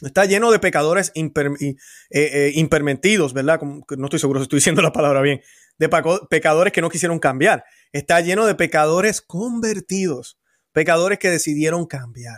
Está 0.01 0.25
lleno 0.25 0.51
de 0.51 0.59
pecadores 0.59 1.11
eh, 1.13 1.75
eh, 2.09 2.51
impermentidos, 2.55 3.33
¿verdad? 3.33 3.59
no 3.61 4.05
estoy 4.05 4.19
seguro 4.19 4.39
si 4.39 4.43
estoy 4.43 4.57
diciendo 4.57 4.81
la 4.81 4.93
palabra 4.93 5.21
bien. 5.21 5.41
De 5.77 5.89
pecadores 6.29 6.73
que 6.73 6.81
no 6.81 6.89
quisieron 6.89 7.19
cambiar. 7.19 7.63
Está 7.91 8.21
lleno 8.21 8.45
de 8.45 8.55
pecadores 8.55 9.21
convertidos. 9.21 10.39
Pecadores 10.71 11.19
que 11.19 11.29
decidieron 11.29 11.85
cambiar. 11.85 12.37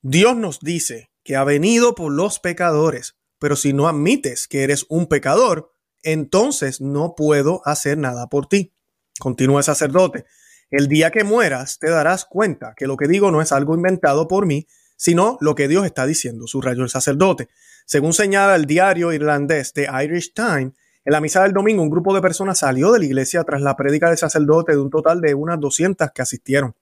Dios 0.00 0.36
nos 0.36 0.60
dice 0.60 1.10
que 1.26 1.34
ha 1.34 1.42
venido 1.42 1.96
por 1.96 2.12
los 2.12 2.38
pecadores, 2.38 3.16
pero 3.40 3.56
si 3.56 3.72
no 3.72 3.88
admites 3.88 4.46
que 4.46 4.62
eres 4.62 4.86
un 4.88 5.08
pecador, 5.08 5.72
entonces 6.04 6.80
no 6.80 7.16
puedo 7.16 7.62
hacer 7.64 7.98
nada 7.98 8.28
por 8.28 8.46
ti. 8.46 8.72
Continúa 9.18 9.58
el 9.58 9.64
sacerdote. 9.64 10.24
El 10.70 10.86
día 10.86 11.10
que 11.10 11.24
mueras 11.24 11.80
te 11.80 11.90
darás 11.90 12.26
cuenta 12.26 12.74
que 12.76 12.86
lo 12.86 12.96
que 12.96 13.08
digo 13.08 13.32
no 13.32 13.42
es 13.42 13.50
algo 13.50 13.74
inventado 13.74 14.28
por 14.28 14.46
mí, 14.46 14.68
sino 14.96 15.36
lo 15.40 15.56
que 15.56 15.66
Dios 15.66 15.84
está 15.84 16.06
diciendo, 16.06 16.46
subrayó 16.46 16.84
el 16.84 16.90
sacerdote. 16.90 17.48
Según 17.86 18.12
señala 18.12 18.54
el 18.54 18.66
diario 18.66 19.12
irlandés 19.12 19.72
The 19.72 19.88
Irish 20.04 20.32
Times, 20.32 20.74
en 21.04 21.12
la 21.12 21.20
misa 21.20 21.42
del 21.42 21.52
domingo 21.52 21.82
un 21.82 21.90
grupo 21.90 22.14
de 22.14 22.22
personas 22.22 22.60
salió 22.60 22.92
de 22.92 23.00
la 23.00 23.04
iglesia 23.04 23.42
tras 23.42 23.62
la 23.62 23.74
prédica 23.74 24.08
del 24.08 24.18
sacerdote 24.18 24.72
de 24.72 24.78
un 24.78 24.90
total 24.90 25.20
de 25.20 25.34
unas 25.34 25.58
200 25.58 26.08
que 26.12 26.22
asistieron. 26.22 26.76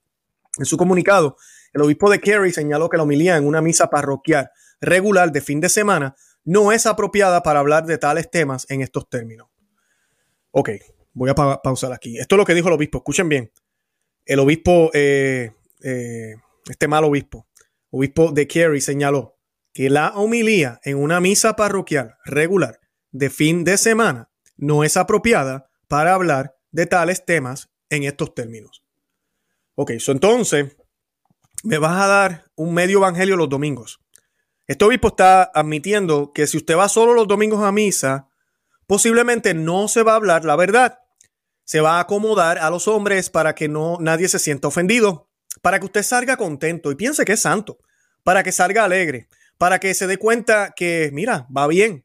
En 0.59 0.67
su 0.67 0.77
comunicado, 0.77 1.39
el 1.75 1.83
obispo 1.83 2.09
de 2.09 2.21
Kerry 2.21 2.53
señaló 2.53 2.89
que 2.89 2.97
la 2.97 3.03
homilía 3.03 3.37
en 3.37 3.47
una 3.47 3.61
misa 3.61 3.91
parroquial 3.91 4.51
regular 4.81 5.33
de 5.33 5.41
fin 5.41 5.61
de 5.61 5.69
semana 5.69 6.15
no 6.45 6.73
es 6.73 6.87
apropiada 6.87 7.43
para 7.43 7.59
hablar 7.59 7.85
de 7.85 7.99
tales 7.99 8.31
temas 8.31 8.67
en 8.71 8.81
estos 8.81 9.09
términos. 9.09 9.49
Ok, 10.53 10.71
voy 11.13 11.31
a 11.31 11.35
pausar 11.35 11.93
aquí. 11.93 12.17
Esto 12.19 12.37
es 12.37 12.39
lo 12.39 12.45
que 12.45 12.55
dijo 12.55 12.69
el 12.69 12.75
obispo. 12.75 12.99
Escuchen 12.99 13.29
bien. 13.29 13.51
El 14.25 14.39
obispo, 14.39 14.91
eh, 14.95 15.51
eh, 15.83 16.35
este 16.71 16.87
mal 16.87 17.05
obispo, 17.05 17.49
obispo 17.91 18.31
de 18.31 18.47
Kerry, 18.47 18.81
señaló 18.81 19.37
que 19.73 19.91
la 19.91 20.11
homilía 20.15 20.81
en 20.85 20.97
una 20.97 21.21
misa 21.21 21.57
parroquial 21.57 22.17
regular 22.25 22.81
de 23.11 23.31
fin 23.31 23.65
de 23.65 23.77
semana 23.79 24.31
no 24.57 24.85
es 24.85 24.97
apropiada 24.97 25.69
para 25.89 26.15
hablar 26.15 26.57
de 26.71 26.87
tales 26.87 27.25
temas 27.25 27.71
en 27.91 28.05
estos 28.05 28.33
términos. 28.33 28.85
Ok, 29.75 29.93
so 29.99 30.13
entonces 30.13 30.77
me 31.65 31.79
vas 31.79 32.01
a 32.01 32.07
dar 32.07 32.45
un 32.55 32.75
medio 32.75 32.99
evangelio 32.99 33.37
los 33.37 33.49
domingos. 33.49 34.01
Este 34.67 34.85
obispo 34.85 35.09
está 35.09 35.51
admitiendo 35.55 36.33
que 36.33 36.47
si 36.47 36.59
usted 36.59 36.77
va 36.77 36.89
solo 36.89 37.15
los 37.15 37.27
domingos 37.27 37.65
a 37.65 37.73
misa, 37.73 38.29
posiblemente 38.87 39.55
no 39.55 39.89
se 39.89 40.03
va 40.03 40.13
a 40.13 40.17
hablar 40.17 40.45
la 40.45 40.57
verdad. 40.57 40.99
Se 41.65 41.81
va 41.81 41.97
a 41.97 42.01
acomodar 42.01 42.59
a 42.59 42.71
los 42.71 42.87
hombres 42.87 43.31
para 43.31 43.55
que 43.55 43.69
no 43.69 43.97
nadie 43.99 44.29
se 44.29 44.39
sienta 44.39 44.69
ofendido, 44.69 45.31
para 45.63 45.79
que 45.79 45.87
usted 45.87 46.03
salga 46.03 46.37
contento 46.37 46.93
y 46.93 46.97
piense 46.97 47.25
que 47.25 47.33
es 47.33 47.41
santo, 47.41 47.79
para 48.23 48.43
que 48.43 48.53
salga 48.53 48.85
alegre, 48.85 49.29
para 49.57 49.81
que 49.81 49.95
se 49.95 50.07
dé 50.07 50.19
cuenta 50.19 50.75
que, 50.77 51.11
mira, 51.13 51.47
va 51.55 51.67
bien, 51.67 52.05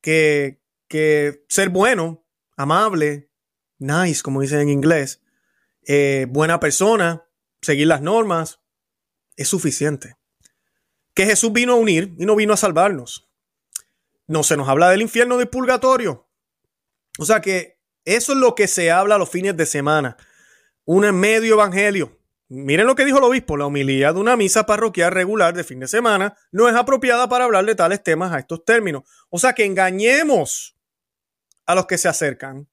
que, 0.00 0.60
que 0.88 1.44
ser 1.48 1.68
bueno, 1.68 2.24
amable, 2.56 3.30
nice, 3.78 4.22
como 4.22 4.40
dicen 4.40 4.60
en 4.60 4.70
inglés, 4.70 5.22
eh, 5.86 6.26
buena 6.28 6.58
persona, 6.58 7.24
seguir 7.62 7.86
las 7.86 8.02
normas, 8.02 8.60
es 9.38 9.48
suficiente. 9.48 10.16
Que 11.14 11.24
Jesús 11.24 11.52
vino 11.52 11.72
a 11.72 11.76
unir 11.76 12.14
y 12.18 12.26
no 12.26 12.36
vino 12.36 12.52
a 12.52 12.58
salvarnos. 12.58 13.30
No 14.26 14.42
se 14.42 14.56
nos 14.56 14.68
habla 14.68 14.90
del 14.90 15.00
infierno 15.00 15.38
del 15.38 15.48
purgatorio. 15.48 16.28
O 17.18 17.24
sea 17.24 17.40
que 17.40 17.78
eso 18.04 18.32
es 18.32 18.38
lo 18.38 18.54
que 18.54 18.66
se 18.66 18.90
habla 18.90 19.16
los 19.16 19.30
fines 19.30 19.56
de 19.56 19.64
semana. 19.64 20.16
Un 20.84 21.10
medio 21.12 21.54
evangelio. 21.54 22.18
Miren 22.48 22.86
lo 22.86 22.94
que 22.94 23.04
dijo 23.04 23.18
el 23.18 23.24
obispo, 23.24 23.56
la 23.56 23.66
humildad 23.66 24.14
de 24.14 24.20
una 24.20 24.36
misa 24.36 24.64
parroquial 24.64 25.12
regular 25.12 25.54
de 25.54 25.64
fin 25.64 25.80
de 25.80 25.86
semana 25.86 26.34
no 26.50 26.68
es 26.68 26.74
apropiada 26.74 27.28
para 27.28 27.44
hablar 27.44 27.66
de 27.66 27.74
tales 27.74 28.02
temas 28.02 28.32
a 28.32 28.38
estos 28.38 28.64
términos. 28.64 29.04
O 29.28 29.38
sea 29.38 29.52
que 29.52 29.64
engañemos 29.64 30.76
a 31.66 31.74
los 31.74 31.86
que 31.86 31.98
se 31.98 32.08
acercan 32.08 32.68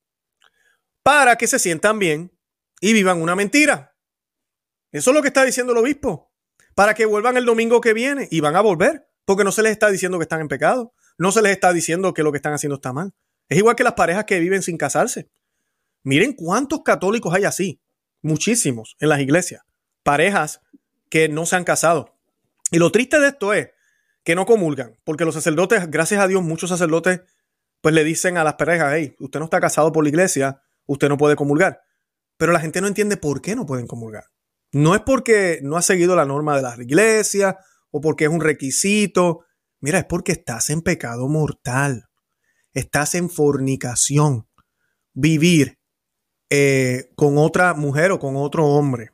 para 1.03 1.35
que 1.35 1.47
se 1.47 1.59
sientan 1.59 1.99
bien 1.99 2.31
y 2.79 2.93
vivan 2.93 3.21
una 3.21 3.35
mentira. 3.35 3.95
Eso 4.91 5.11
es 5.11 5.15
lo 5.15 5.21
que 5.21 5.27
está 5.27 5.43
diciendo 5.43 5.73
el 5.73 5.79
obispo. 5.79 6.31
Para 6.75 6.93
que 6.93 7.05
vuelvan 7.05 7.37
el 7.37 7.45
domingo 7.45 7.81
que 7.81 7.93
viene 7.93 8.27
y 8.29 8.41
van 8.41 8.55
a 8.55 8.61
volver, 8.61 9.07
porque 9.25 9.43
no 9.43 9.51
se 9.51 9.63
les 9.63 9.71
está 9.71 9.89
diciendo 9.89 10.19
que 10.19 10.23
están 10.23 10.41
en 10.41 10.47
pecado, 10.47 10.93
no 11.17 11.31
se 11.31 11.41
les 11.41 11.53
está 11.53 11.73
diciendo 11.73 12.13
que 12.13 12.21
lo 12.21 12.31
que 12.31 12.37
están 12.37 12.53
haciendo 12.53 12.75
está 12.75 12.93
mal. 12.93 13.13
Es 13.49 13.57
igual 13.57 13.75
que 13.75 13.83
las 13.83 13.93
parejas 13.93 14.25
que 14.25 14.39
viven 14.39 14.61
sin 14.61 14.77
casarse. 14.77 15.29
Miren 16.03 16.33
cuántos 16.33 16.83
católicos 16.83 17.33
hay 17.33 17.45
así, 17.45 17.81
muchísimos 18.21 18.95
en 18.99 19.09
las 19.09 19.19
iglesias, 19.19 19.63
parejas 20.03 20.61
que 21.09 21.29
no 21.29 21.45
se 21.45 21.55
han 21.55 21.63
casado. 21.63 22.13
Y 22.71 22.77
lo 22.77 22.91
triste 22.91 23.19
de 23.19 23.29
esto 23.29 23.53
es 23.53 23.69
que 24.23 24.35
no 24.35 24.45
comulgan, 24.45 24.99
porque 25.03 25.25
los 25.25 25.35
sacerdotes, 25.35 25.89
gracias 25.89 26.21
a 26.21 26.27
Dios, 26.27 26.43
muchos 26.43 26.69
sacerdotes 26.69 27.21
pues 27.81 27.93
le 27.93 28.03
dicen 28.03 28.37
a 28.37 28.43
las 28.43 28.55
parejas, 28.55 28.93
hey, 28.95 29.15
usted 29.19 29.39
no 29.39 29.45
está 29.45 29.61
casado 29.61 29.91
por 29.91 30.03
la 30.03 30.09
iglesia, 30.09 30.61
usted 30.87 31.07
no 31.07 31.17
puede 31.17 31.35
comulgar. 31.35 31.83
Pero 32.35 32.51
la 32.51 32.59
gente 32.59 32.81
no 32.81 32.87
entiende 32.87 33.15
por 33.15 33.41
qué 33.41 33.55
no 33.55 33.67
pueden 33.67 33.85
comulgar. 33.85 34.25
No 34.75 34.93
es 34.93 35.01
porque 35.01 35.59
no 35.63 35.77
ha 35.77 35.81
seguido 35.81 36.17
la 36.17 36.25
norma 36.25 36.57
de 36.57 36.61
la 36.61 36.75
iglesia 36.77 37.57
o 37.91 38.01
porque 38.01 38.25
es 38.25 38.29
un 38.29 38.41
requisito. 38.41 39.45
Mira, 39.79 39.99
es 39.99 40.05
porque 40.05 40.33
estás 40.33 40.69
en 40.69 40.81
pecado 40.81 41.29
mortal. 41.29 42.09
Estás 42.73 43.15
en 43.15 43.29
fornicación. 43.29 44.49
Vivir 45.13 45.79
eh, 46.49 47.09
con 47.15 47.37
otra 47.37 47.73
mujer 47.73 48.11
o 48.11 48.19
con 48.19 48.35
otro 48.35 48.65
hombre 48.65 49.11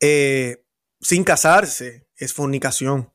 eh, 0.00 0.64
sin 1.00 1.22
casarse 1.22 2.08
es 2.16 2.32
fornicación. 2.32 3.12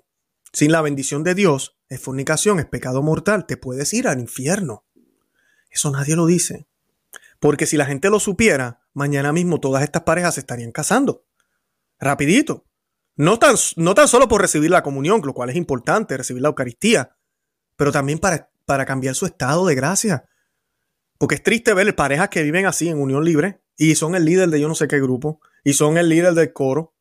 Sin 0.53 0.72
la 0.72 0.81
bendición 0.81 1.24
de 1.24 1.34
Dios 1.34 1.79
es 1.89 2.00
fornicación, 2.00 2.60
es 2.60 2.67
pecado 2.67 3.01
mortal, 3.01 3.48
te 3.48 3.58
puedes 3.58 3.91
ir 3.93 4.08
al 4.08 4.20
infierno. 4.20 4.86
Eso 5.72 5.89
nadie 5.89 6.15
lo 6.15 6.27
dice. 6.27 6.67
Porque 7.39 7.65
si 7.65 7.75
la 7.75 7.88
gente 7.88 8.12
lo 8.12 8.20
supiera, 8.20 8.80
mañana 8.93 9.31
mismo 9.31 9.60
todas 9.60 9.83
estas 9.83 10.03
parejas 10.03 10.36
se 10.36 10.41
estarían 10.41 10.71
casando. 10.71 11.25
Rapidito. 12.00 12.65
No 13.15 13.38
tan, 13.38 13.55
no 13.75 13.93
tan 13.93 14.07
solo 14.07 14.27
por 14.27 14.41
recibir 14.41 14.71
la 14.71 14.83
comunión, 14.83 15.21
lo 15.24 15.33
cual 15.33 15.50
es 15.50 15.55
importante, 15.55 16.17
recibir 16.17 16.41
la 16.41 16.50
Eucaristía, 16.50 17.15
pero 17.75 17.91
también 17.91 18.19
para, 18.19 18.50
para 18.65 18.86
cambiar 18.86 19.15
su 19.15 19.25
estado 19.25 19.65
de 19.65 19.75
gracia. 19.75 20.25
Porque 21.17 21.36
es 21.36 21.43
triste 21.43 21.74
ver 21.74 21.95
parejas 21.95 22.29
que 22.29 22.41
viven 22.41 22.65
así 22.65 22.89
en 22.89 23.00
unión 23.00 23.24
libre 23.24 23.62
y 23.77 23.95
son 23.95 24.15
el 24.15 24.25
líder 24.25 24.50
de 24.50 24.60
yo 24.60 24.67
no 24.67 24.75
sé 24.75 24.88
qué 24.88 25.00
grupo 25.00 25.39
y 25.63 25.74
son 25.74 25.98
el 25.98 26.10
líder 26.10 26.33
del 26.33 26.53
coro. 26.53 26.95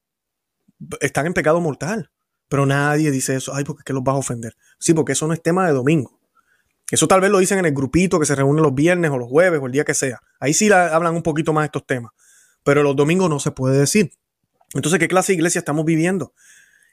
Están 1.01 1.27
en 1.27 1.35
pecado 1.35 1.61
mortal. 1.61 2.11
Pero 2.51 2.67
nadie 2.67 3.11
dice 3.13 3.37
eso. 3.37 3.55
Ay, 3.55 3.65
porque 3.65 3.85
qué 3.85 3.93
los 3.93 4.03
vas 4.03 4.17
a 4.17 4.19
ofender. 4.19 4.57
Sí, 4.79 4.93
porque 4.93 5.13
eso 5.13 5.27
no 5.27 5.33
es 5.33 5.41
tema 5.43 5.67
de 5.67 5.73
domingo. 5.73 6.20
Eso 6.91 7.07
tal 7.07 7.21
vez 7.21 7.31
lo 7.31 7.39
dicen 7.39 7.59
en 7.59 7.67
el 7.67 7.73
grupito 7.73 8.19
que 8.19 8.27
se 8.27 8.35
reúne 8.35 8.61
los 8.61 8.75
viernes 8.75 9.11
o 9.11 9.19
los 9.19 9.29
jueves 9.29 9.61
o 9.63 9.67
el 9.67 9.73
día 9.73 9.85
que 9.85 9.95
sea. 9.95 10.21
Ahí 10.41 10.55
sí 10.55 10.71
hablan 10.73 11.15
un 11.15 11.23
poquito 11.23 11.53
más 11.53 11.63
de 11.63 11.67
estos 11.67 11.87
temas. 11.87 12.13
Pero 12.65 12.83
los 12.83 12.97
domingos 12.97 13.31
no 13.31 13.39
se 13.39 13.53
puede 13.53 13.79
decir. 13.79 14.13
Entonces, 14.75 14.99
¿qué 14.99 15.09
clase 15.09 15.33
de 15.33 15.37
iglesia 15.37 15.61
estamos 15.61 15.85
viviendo? 15.85 16.35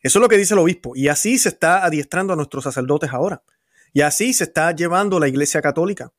Eso 0.02 0.20
es 0.20 0.22
lo 0.22 0.30
que 0.30 0.38
dice 0.38 0.54
el 0.54 0.60
obispo. 0.60 0.96
Y 0.96 1.08
así 1.08 1.38
se 1.38 1.50
está 1.50 1.84
adiestrando 1.84 2.34
a 2.34 2.36
nuestros 2.36 2.64
sacerdotes 2.64 3.12
ahora. 3.12 3.44
Y 3.92 4.02
así 4.02 4.34
se 4.34 4.46
está 4.46 4.72
llevando 4.72 5.20
la 5.20 5.28
iglesia 5.28 5.62
católica. 5.62 6.14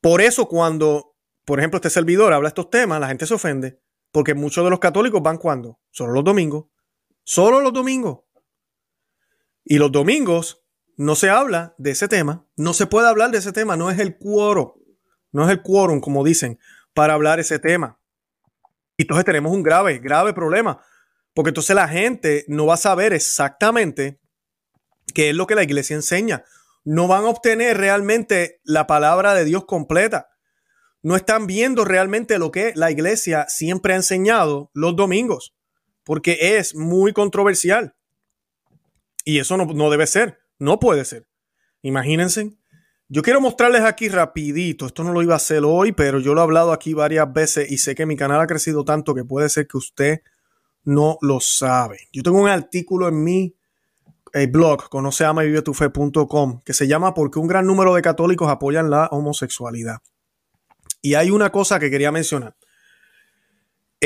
Por 0.00 0.20
eso 0.20 0.48
cuando, 0.48 1.14
por 1.44 1.58
ejemplo, 1.58 1.76
este 1.76 1.90
servidor 1.90 2.32
habla 2.32 2.48
estos 2.48 2.70
temas, 2.70 3.00
la 3.00 3.08
gente 3.08 3.26
se 3.26 3.34
ofende. 3.34 3.78
Porque 4.10 4.34
muchos 4.34 4.64
de 4.64 4.70
los 4.70 4.78
católicos 4.78 5.22
van 5.22 5.36
cuando? 5.36 5.78
Solo 5.90 6.12
los 6.14 6.24
domingos. 6.24 6.64
Solo 7.24 7.60
los 7.60 7.72
domingos. 7.72 8.20
Y 9.64 9.78
los 9.78 9.92
domingos 9.92 10.65
no 10.96 11.14
se 11.14 11.30
habla 11.30 11.74
de 11.78 11.90
ese 11.90 12.08
tema, 12.08 12.46
no 12.56 12.72
se 12.72 12.86
puede 12.86 13.08
hablar 13.08 13.30
de 13.30 13.38
ese 13.38 13.52
tema, 13.52 13.76
no 13.76 13.90
es 13.90 13.98
el 13.98 14.18
quórum, 14.18 14.72
no 15.32 15.44
es 15.44 15.50
el 15.50 15.62
quórum, 15.62 16.00
como 16.00 16.24
dicen, 16.24 16.58
para 16.94 17.14
hablar 17.14 17.38
ese 17.38 17.58
tema. 17.58 18.00
Y 18.96 19.02
entonces 19.02 19.24
tenemos 19.24 19.52
un 19.52 19.62
grave, 19.62 19.98
grave 19.98 20.32
problema, 20.32 20.80
porque 21.34 21.50
entonces 21.50 21.76
la 21.76 21.88
gente 21.88 22.44
no 22.48 22.66
va 22.66 22.74
a 22.74 22.78
saber 22.78 23.12
exactamente 23.12 24.20
qué 25.14 25.30
es 25.30 25.36
lo 25.36 25.46
que 25.46 25.54
la 25.54 25.62
iglesia 25.62 25.94
enseña. 25.94 26.44
No 26.84 27.08
van 27.08 27.24
a 27.24 27.28
obtener 27.28 27.76
realmente 27.76 28.60
la 28.64 28.86
palabra 28.86 29.34
de 29.34 29.44
Dios 29.44 29.66
completa. 29.66 30.28
No 31.02 31.14
están 31.14 31.46
viendo 31.46 31.84
realmente 31.84 32.38
lo 32.38 32.50
que 32.50 32.72
la 32.74 32.90
iglesia 32.90 33.46
siempre 33.48 33.92
ha 33.92 33.96
enseñado 33.96 34.70
los 34.72 34.96
domingos, 34.96 35.54
porque 36.04 36.56
es 36.56 36.74
muy 36.74 37.12
controversial. 37.12 37.94
Y 39.24 39.40
eso 39.40 39.56
no, 39.56 39.90
debe 39.90 40.06
ser, 40.06 40.38
no 40.58 40.78
puede 40.78 41.04
ser. 41.04 41.26
Imagínense. 41.82 42.56
Yo 43.08 43.22
quiero 43.22 43.40
mostrarles 43.40 43.82
aquí 43.82 44.08
rapidito, 44.08 44.86
esto 44.86 45.04
no 45.04 45.12
lo 45.12 45.22
iba 45.22 45.34
a 45.34 45.36
hacer 45.36 45.62
hoy, 45.64 45.92
pero 45.92 46.18
yo 46.18 46.34
lo 46.34 46.40
he 46.40 46.44
hablado 46.44 46.72
aquí 46.72 46.92
varias 46.92 47.32
veces 47.32 47.70
y 47.70 47.78
sé 47.78 47.94
que 47.94 48.04
mi 48.04 48.16
canal 48.16 48.40
ha 48.40 48.48
crecido 48.48 48.84
tanto 48.84 49.14
que 49.14 49.24
puede 49.24 49.48
ser 49.48 49.68
que 49.68 49.76
usted 49.76 50.22
no 50.82 51.16
lo 51.20 51.38
sabe. 51.38 52.08
Yo 52.12 52.24
tengo 52.24 52.40
un 52.40 52.48
artículo 52.48 53.06
en 53.06 53.22
mi 53.22 53.54
eh, 54.32 54.48
blog, 54.48 54.88
conoceamavivetufe.com, 54.88 56.62
que 56.64 56.74
se 56.74 56.88
llama 56.88 57.14
¿Por 57.14 57.30
qué 57.30 57.38
un 57.38 57.46
gran 57.46 57.64
número 57.64 57.94
de 57.94 58.02
católicos 58.02 58.50
apoyan 58.50 58.90
la 58.90 59.06
homosexualidad? 59.06 59.98
Y 61.00 61.14
hay 61.14 61.30
una 61.30 61.50
cosa 61.52 61.78
que 61.78 61.90
quería 61.90 62.10
mencionar. 62.10 62.56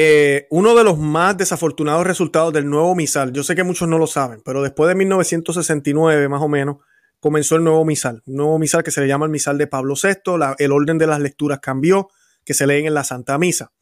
Eh, 0.02 0.46
uno 0.48 0.74
de 0.74 0.82
los 0.82 0.96
más 0.96 1.36
desafortunados 1.36 2.06
resultados 2.06 2.54
del 2.54 2.70
nuevo 2.70 2.94
misal, 2.94 3.34
yo 3.34 3.42
sé 3.42 3.54
que 3.54 3.64
muchos 3.64 3.86
no 3.86 3.98
lo 3.98 4.06
saben, 4.06 4.40
pero 4.42 4.62
después 4.62 4.88
de 4.88 4.94
1969 4.94 6.26
más 6.30 6.40
o 6.40 6.48
menos, 6.48 6.78
comenzó 7.18 7.56
el 7.56 7.64
nuevo 7.64 7.84
misal, 7.84 8.22
un 8.24 8.36
nuevo 8.36 8.58
misal 8.58 8.82
que 8.82 8.92
se 8.92 9.02
le 9.02 9.08
llama 9.08 9.26
el 9.26 9.30
misal 9.30 9.58
de 9.58 9.66
Pablo 9.66 9.92
VI, 10.02 10.54
el 10.56 10.72
orden 10.72 10.96
de 10.96 11.06
las 11.06 11.20
lecturas 11.20 11.58
cambió, 11.60 12.08
que 12.46 12.54
se 12.54 12.66
leen 12.66 12.86
en 12.86 12.94
la 12.94 13.04
Santa 13.04 13.36
Misa. 13.36 13.72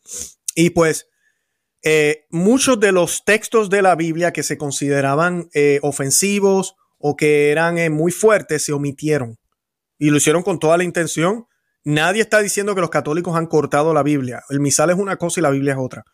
Y 0.57 0.71
pues 0.71 1.09
eh, 1.85 2.27
muchos 2.31 2.81
de 2.81 2.91
los 2.91 3.25
textos 3.25 3.71
de 3.71 3.83
la 3.83 3.95
Biblia 3.95 4.33
que 4.33 4.43
se 4.43 4.59
consideraban 4.59 5.49
eh, 5.55 5.79
ofensivos 5.83 6.75
o 6.99 7.15
que 7.15 7.53
eran 7.53 7.93
muy 7.93 8.11
fuertes 8.11 8.65
se 8.65 8.73
omitieron 8.73 9.39
y 10.01 10.11
lo 10.11 10.17
hicieron 10.17 10.43
con 10.43 10.59
toda 10.59 10.79
la 10.79 10.83
intención 10.83 11.47
Nadie 11.85 12.23
está 12.23 12.41
diciendo 12.41 12.75
que 12.75 12.81
los 12.81 12.91
católicos 12.91 13.37
han 13.37 13.47
cortado 13.47 13.95
la 13.95 14.03
Biblia. 14.03 14.43
El 14.51 14.61
misal 14.61 14.91
es 14.91 14.97
una 14.97 15.17
cosa 15.17 15.41
y 15.41 15.43
la 15.43 15.51
Biblia 15.51 15.73
es 15.73 15.79
otra. 15.79 16.05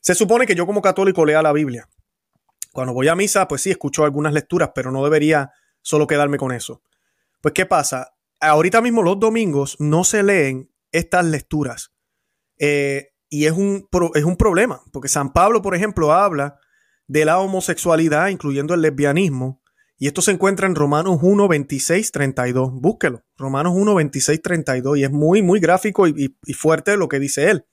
Se 0.00 0.14
supone 0.14 0.46
que 0.46 0.54
yo 0.54 0.66
como 0.66 0.82
católico 0.82 1.24
lea 1.24 1.42
la 1.42 1.52
Biblia. 1.52 1.88
Cuando 2.72 2.94
voy 2.94 3.08
a 3.08 3.14
misa, 3.14 3.46
pues 3.48 3.62
sí, 3.62 3.70
escucho 3.70 4.04
algunas 4.04 4.32
lecturas, 4.32 4.70
pero 4.74 4.90
no 4.90 5.04
debería 5.04 5.50
solo 5.82 6.06
quedarme 6.06 6.38
con 6.38 6.52
eso. 6.52 6.82
Pues, 7.40 7.54
¿qué 7.54 7.66
pasa? 7.66 8.14
Ahorita 8.40 8.80
mismo 8.80 9.02
los 9.02 9.20
domingos 9.20 9.76
no 9.78 10.04
se 10.04 10.22
leen 10.22 10.72
estas 10.90 11.24
lecturas. 11.24 11.92
Eh, 12.58 13.10
y 13.28 13.46
es 13.46 13.52
un, 13.52 13.88
es 14.14 14.24
un 14.24 14.36
problema, 14.36 14.82
porque 14.92 15.08
San 15.08 15.32
Pablo, 15.32 15.62
por 15.62 15.74
ejemplo, 15.74 16.12
habla 16.12 16.58
de 17.06 17.24
la 17.24 17.38
homosexualidad, 17.38 18.28
incluyendo 18.28 18.74
el 18.74 18.82
lesbianismo, 18.82 19.61
y 20.02 20.08
esto 20.08 20.20
se 20.20 20.32
encuentra 20.32 20.66
en 20.66 20.74
Romanos 20.74 21.20
1, 21.22 21.46
26, 21.46 22.10
32. 22.10 22.72
Búsquelo. 22.72 23.22
Romanos 23.36 23.74
1, 23.76 23.94
26, 23.94 24.42
32. 24.42 24.98
Y 24.98 25.04
es 25.04 25.12
muy, 25.12 25.42
muy 25.42 25.60
gráfico 25.60 26.08
y, 26.08 26.34
fuerte 26.54 26.96
lo 26.96 27.06
que 27.06 27.20
dice 27.20 27.50
él. 27.50 27.66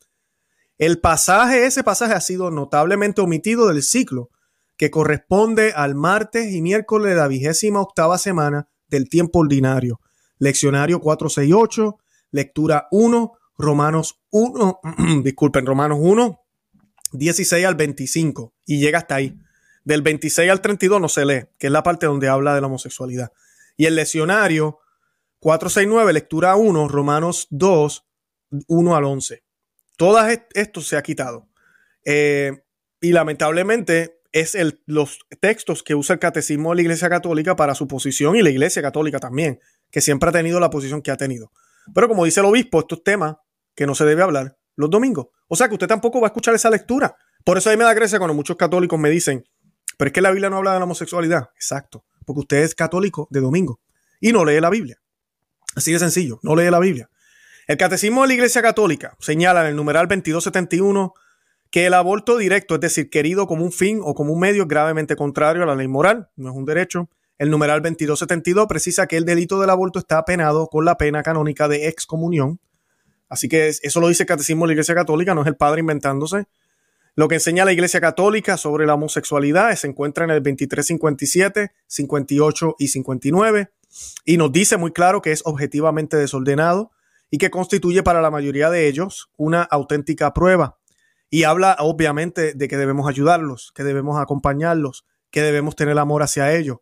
El 0.78 1.00
pasaje, 1.00 1.66
ese 1.66 1.84
pasaje 1.84 2.14
ha 2.14 2.22
sido 2.22 2.52
notablemente 2.52 3.22
omitido 3.22 3.68
del 3.68 3.82
ciclo 3.82 4.30
que 4.78 4.92
corresponde 4.92 5.72
al 5.72 5.96
martes 5.96 6.54
y 6.54 6.62
miércoles 6.62 7.10
de 7.10 7.16
la 7.16 7.28
vigésima 7.28 7.82
octava 7.82 8.20
semana 8.20 8.70
del 8.90 9.10
tiempo 9.10 9.40
ordinario. 9.40 10.00
Leccionario 10.38 11.00
468, 11.00 11.98
lectura 12.30 12.88
1, 12.92 13.32
Romanos 13.58 14.22
1, 14.30 14.82
disculpen, 15.24 15.66
Romanos 15.66 15.98
1, 16.00 16.40
16 17.12 17.66
al 17.66 17.74
25 17.74 18.54
y 18.68 18.80
llega 18.80 19.00
hasta 19.00 19.16
ahí. 19.16 19.36
Del 19.90 20.04
26 20.04 20.52
al 20.52 20.62
32 20.62 21.02
no 21.02 21.10
se 21.10 21.26
lee, 21.26 21.46
que 21.58 21.66
es 21.66 21.74
la 21.74 21.82
parte 21.82 22.06
donde 22.06 22.28
habla 22.28 22.54
de 22.54 22.62
la 22.62 22.68
homosexualidad. 22.68 23.32
Y 23.76 23.88
el 23.88 23.96
leccionario 23.96 24.78
469, 25.40 26.14
lectura 26.14 26.56
1, 26.56 26.88
Romanos 26.88 27.48
2, 27.50 28.08
1 28.68 28.96
al 28.96 29.04
11. 29.04 29.44
Todo 29.98 30.20
esto 30.54 30.82
se 30.82 30.96
ha 30.96 31.02
quitado. 31.02 31.50
Eh, 32.06 32.52
y 33.02 33.14
lamentablemente 33.14 34.22
es 34.32 34.56
los 34.86 35.22
textos 35.40 35.82
que 35.82 35.96
usa 35.96 36.14
el 36.14 36.20
catecismo 36.20 36.70
de 36.70 36.76
la 36.76 36.82
Iglesia 36.84 37.10
Católica 37.10 37.56
para 37.56 37.74
su 37.74 37.88
posición 37.88 38.36
y 38.36 38.44
la 38.44 38.52
Iglesia 38.52 38.84
Católica 38.84 39.18
también, 39.18 39.60
que 39.90 40.02
siempre 40.02 40.30
ha 40.30 40.34
tenido 40.34 40.60
la 40.60 40.70
posición 40.70 41.02
que 41.02 41.10
ha 41.10 41.18
tenido. 41.18 41.52
Pero 41.96 42.08
como 42.08 42.26
dice 42.26 42.42
el 42.42 42.46
obispo, 42.46 42.82
estos 42.82 43.04
temas 43.04 43.38
que 43.74 43.88
no 43.88 43.96
se 43.96 44.06
debe 44.06 44.22
hablar 44.22 44.56
los 44.76 44.92
domingos. 44.92 45.30
O 45.48 45.56
sea 45.56 45.68
que 45.68 45.74
usted 45.74 45.88
tampoco 45.88 46.22
va 46.22 46.28
a 46.28 46.30
escuchar 46.30 46.54
esa 46.54 46.70
lectura. 46.70 47.16
Por 47.44 47.58
eso 47.58 47.72
ahí 47.72 47.78
me 47.78 47.86
da 47.86 47.94
gracia 47.96 48.20
cuando 48.20 48.36
muchos 48.36 48.56
católicos 48.56 49.00
me 49.00 49.10
dicen, 49.10 49.46
pero 50.00 50.08
es 50.08 50.14
que 50.14 50.22
la 50.22 50.32
Biblia 50.32 50.50
no 50.50 50.56
habla 50.56 50.72
de 50.72 50.80
la 50.80 50.86
homosexualidad. 50.86 51.50
Exacto, 51.56 52.06
porque 52.26 52.40
usted 52.40 52.58
es 52.60 52.74
católico 52.74 53.28
de 53.32 53.42
domingo 53.42 53.82
y 54.22 54.32
no 54.32 54.46
lee 54.46 54.62
la 54.62 54.70
Biblia. 54.70 54.98
Así 55.76 55.92
de 55.92 56.00
sencillo, 56.00 56.40
no 56.42 56.56
lee 56.56 56.72
la 56.72 56.80
Biblia. 56.80 57.10
El 57.68 57.76
Catecismo 57.76 58.22
de 58.22 58.30
la 58.30 58.34
Iglesia 58.36 58.62
Católica 58.62 59.18
señala 59.20 59.60
en 59.64 59.68
el 59.68 59.76
numeral 59.76 60.08
2271 60.08 61.14
que 61.70 61.86
el 61.86 61.94
aborto 61.94 62.38
directo, 62.38 62.76
es 62.76 62.80
decir, 62.80 63.10
querido 63.10 63.46
como 63.46 63.66
un 63.66 63.74
fin 63.74 64.00
o 64.02 64.14
como 64.14 64.32
un 64.32 64.40
medio, 64.40 64.62
es 64.62 64.70
gravemente 64.70 65.18
contrario 65.18 65.64
a 65.64 65.66
la 65.66 65.76
ley 65.76 65.90
moral, 65.90 66.30
no 66.38 66.50
es 66.50 66.56
un 66.56 66.64
derecho. 66.64 67.10
El 67.38 67.50
numeral 67.50 67.82
2272 67.82 68.68
precisa 68.68 69.06
que 69.06 69.18
el 69.18 69.26
delito 69.26 69.60
del 69.60 69.70
aborto 69.70 70.00
está 70.00 70.24
penado 70.24 70.68
con 70.68 70.86
la 70.86 70.98
pena 70.98 71.24
canónica 71.24 71.68
de 71.68 71.90
excomunión. 71.90 72.62
Así 73.28 73.50
que 73.50 73.68
eso 73.68 74.00
lo 74.00 74.08
dice 74.08 74.24
el 74.24 74.28
Catecismo 74.28 74.64
de 74.64 74.68
la 74.68 74.74
Iglesia 74.76 74.96
Católica, 74.96 75.36
no 75.36 75.42
es 75.42 75.48
el 75.48 75.58
padre 75.58 75.82
inventándose. 75.82 76.46
Lo 77.16 77.28
que 77.28 77.36
enseña 77.36 77.66
la 77.66 77.74
Iglesia 77.74 78.00
Católica 78.00 78.58
sobre 78.58 78.86
la 78.86 78.94
homosexualidad 78.94 79.76
se 79.76 79.88
encuentra 79.88 80.24
en 80.26 80.32
el 80.32 80.44
2357, 80.44 81.72
58 81.88 82.76
y 82.80 82.88
59 82.88 83.72
y 84.26 84.38
nos 84.38 84.52
dice 84.52 84.78
muy 84.78 84.92
claro 84.92 85.22
que 85.22 85.32
es 85.32 85.42
objetivamente 85.46 86.18
desordenado 86.18 86.92
y 87.32 87.38
que 87.38 87.50
constituye 87.50 88.04
para 88.04 88.22
la 88.22 88.32
mayoría 88.32 88.70
de 88.70 88.88
ellos 88.88 89.30
una 89.38 89.64
auténtica 89.64 90.34
prueba. 90.34 90.78
Y 91.30 91.44
habla 91.44 91.76
obviamente 91.80 92.54
de 92.54 92.68
que 92.68 92.78
debemos 92.78 93.08
ayudarlos, 93.08 93.72
que 93.76 93.84
debemos 93.84 94.20
acompañarlos, 94.20 95.06
que 95.30 95.42
debemos 95.42 95.76
tener 95.76 95.98
amor 96.00 96.24
hacia 96.24 96.56
ellos, 96.56 96.78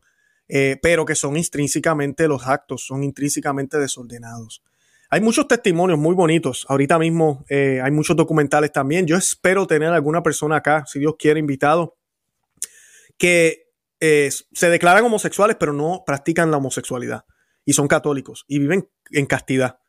eh, 0.48 0.80
pero 0.82 1.06
que 1.06 1.16
son 1.16 1.36
intrínsecamente 1.36 2.28
los 2.28 2.48
actos, 2.48 2.86
son 2.86 3.04
intrínsecamente 3.04 3.78
desordenados. 3.78 4.64
Hay 5.10 5.22
muchos 5.22 5.48
testimonios 5.48 5.98
muy 5.98 6.14
bonitos. 6.16 6.66
Ahorita 6.68 7.00
mismo 7.00 7.46
eh, 7.50 7.80
hay 7.84 7.92
muchos 7.92 8.16
documentales 8.16 8.72
también. 8.72 9.08
Yo 9.08 9.16
espero 9.16 9.66
tener 9.66 9.90
alguna 9.90 10.22
persona 10.22 10.58
acá, 10.58 10.84
si 10.86 11.00
Dios 11.00 11.16
quiere, 11.18 11.40
invitado, 11.40 11.96
que 13.18 13.68
eh, 14.00 14.30
se 14.52 14.70
declaran 14.70 15.06
homosexuales, 15.06 15.56
pero 15.60 15.74
no 15.74 16.04
practican 16.06 16.52
la 16.52 16.58
homosexualidad. 16.58 17.26
Y 17.64 17.74
son 17.74 17.88
católicos 17.88 18.46
y 18.48 18.60
viven 18.60 18.90
en 19.12 19.26
castidad. 19.26 19.80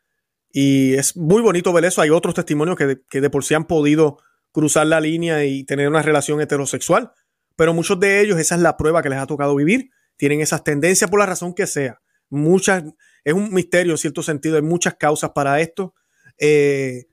Y 0.51 0.95
es 0.95 1.17
muy 1.17 1.43
bonito 1.43 1.73
ver 1.73 1.85
eso. 1.85 2.01
Hay 2.01 2.11
otros 2.11 2.35
testimonios 2.35 2.77
que 2.77 2.87
de, 2.87 3.03
que 3.09 3.21
de 3.21 3.31
por 3.31 3.45
sí 3.45 3.55
han 3.55 3.67
podido 3.67 4.19
cruzar 4.53 4.87
la 4.87 5.01
línea 5.01 5.45
y 5.45 5.65
tener 5.65 5.89
una 5.89 6.03
relación 6.03 6.41
heterosexual. 6.41 7.13
Pero 7.57 7.75
muchos 7.75 7.99
de 7.99 8.21
ellos, 8.21 8.39
esa 8.39 8.55
es 8.55 8.61
la 8.61 8.77
prueba 8.77 9.03
que 9.03 9.09
les 9.09 9.19
ha 9.19 9.27
tocado 9.27 9.55
vivir. 9.57 9.91
Tienen 10.17 10.41
esas 10.41 10.65
tendencias 10.65 11.11
por 11.11 11.21
la 11.21 11.27
razón 11.27 11.55
que 11.55 11.67
sea. 11.67 12.01
Muchas, 12.31 12.85
es 13.25 13.35
un 13.35 13.53
misterio 13.53 13.93
en 13.93 13.99
cierto 13.99 14.23
sentido. 14.23 14.57
Hay 14.57 14.63
muchas 14.63 14.95
causas 14.95 15.31
para 15.31 15.61
esto. 15.61 15.95
Eh, 16.39 17.07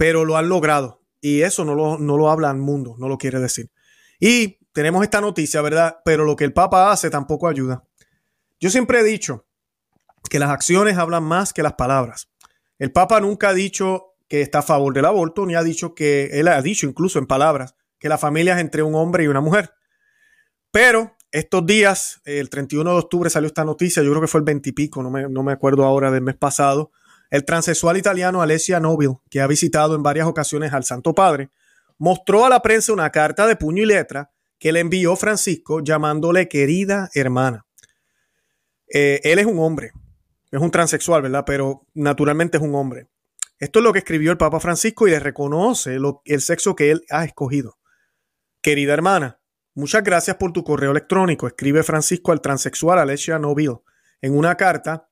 pero 0.00 0.24
lo 0.24 0.38
han 0.38 0.48
logrado. 0.48 1.02
Y 1.20 1.42
eso 1.42 1.62
no 1.66 1.74
lo, 1.74 1.98
no 1.98 2.16
lo 2.16 2.30
habla 2.30 2.50
el 2.50 2.56
mundo, 2.56 2.94
no 2.98 3.06
lo 3.06 3.18
quiere 3.18 3.38
decir. 3.38 3.70
Y 4.18 4.58
tenemos 4.72 5.02
esta 5.02 5.20
noticia, 5.20 5.60
¿verdad? 5.60 5.98
Pero 6.06 6.24
lo 6.24 6.36
que 6.36 6.44
el 6.44 6.54
Papa 6.54 6.90
hace 6.90 7.10
tampoco 7.10 7.48
ayuda. 7.48 7.84
Yo 8.58 8.70
siempre 8.70 9.00
he 9.00 9.02
dicho 9.02 9.46
que 10.30 10.38
las 10.38 10.48
acciones 10.48 10.96
hablan 10.96 11.24
más 11.24 11.52
que 11.52 11.62
las 11.62 11.74
palabras. 11.74 12.30
El 12.78 12.92
Papa 12.92 13.20
nunca 13.20 13.50
ha 13.50 13.52
dicho 13.52 14.14
que 14.26 14.40
está 14.40 14.60
a 14.60 14.62
favor 14.62 14.94
del 14.94 15.04
aborto, 15.04 15.44
ni 15.44 15.54
ha 15.54 15.62
dicho 15.62 15.94
que, 15.94 16.30
él 16.32 16.48
ha 16.48 16.62
dicho 16.62 16.86
incluso 16.86 17.18
en 17.18 17.26
palabras, 17.26 17.74
que 17.98 18.08
la 18.08 18.16
familia 18.16 18.54
es 18.54 18.60
entre 18.60 18.82
un 18.82 18.94
hombre 18.94 19.24
y 19.24 19.26
una 19.26 19.42
mujer. 19.42 19.74
Pero 20.70 21.14
estos 21.32 21.64
días, 21.64 22.20
el 22.24 22.50
31 22.50 22.90
de 22.90 22.98
octubre 22.98 23.30
salió 23.30 23.46
esta 23.46 23.64
noticia, 23.64 24.02
yo 24.02 24.10
creo 24.10 24.20
que 24.20 24.28
fue 24.28 24.40
el 24.40 24.44
20 24.44 24.68
y 24.68 24.72
pico, 24.72 25.02
no 25.02 25.10
me, 25.10 25.28
no 25.28 25.42
me 25.42 25.52
acuerdo 25.52 25.84
ahora 25.84 26.10
del 26.10 26.22
mes 26.22 26.36
pasado, 26.36 26.90
el 27.30 27.44
transexual 27.44 27.96
italiano 27.96 28.42
Alessia 28.42 28.80
Nobile, 28.80 29.18
que 29.30 29.40
ha 29.40 29.46
visitado 29.46 29.94
en 29.94 30.02
varias 30.02 30.26
ocasiones 30.26 30.72
al 30.72 30.84
Santo 30.84 31.14
Padre, 31.14 31.50
mostró 31.98 32.44
a 32.44 32.48
la 32.48 32.60
prensa 32.60 32.92
una 32.92 33.10
carta 33.10 33.46
de 33.46 33.56
puño 33.56 33.82
y 33.82 33.86
letra 33.86 34.30
que 34.58 34.72
le 34.72 34.80
envió 34.80 35.16
Francisco 35.16 35.80
llamándole 35.80 36.48
querida 36.48 37.08
hermana. 37.14 37.66
Eh, 38.92 39.20
él 39.22 39.38
es 39.38 39.46
un 39.46 39.58
hombre, 39.60 39.92
es 40.50 40.60
un 40.60 40.70
transexual, 40.70 41.22
¿verdad? 41.22 41.44
Pero 41.46 41.86
naturalmente 41.94 42.58
es 42.58 42.62
un 42.62 42.74
hombre. 42.74 43.08
Esto 43.58 43.78
es 43.78 43.84
lo 43.84 43.92
que 43.92 44.00
escribió 44.00 44.32
el 44.32 44.38
Papa 44.38 44.58
Francisco 44.58 45.06
y 45.06 45.12
le 45.12 45.20
reconoce 45.20 45.98
el 46.24 46.40
sexo 46.40 46.74
que 46.74 46.90
él 46.90 47.04
ha 47.10 47.24
escogido. 47.24 47.78
Querida 48.62 48.92
hermana, 48.92 49.39
muchas 49.80 50.04
gracias 50.04 50.36
por 50.36 50.52
tu 50.52 50.62
correo 50.62 50.90
electrónico, 50.90 51.46
escribe 51.46 51.82
Francisco 51.82 52.32
al 52.32 52.42
transexual 52.42 52.98
Alessia 52.98 53.38
Noville 53.38 53.80
en 54.20 54.36
una 54.36 54.56
carta 54.56 55.08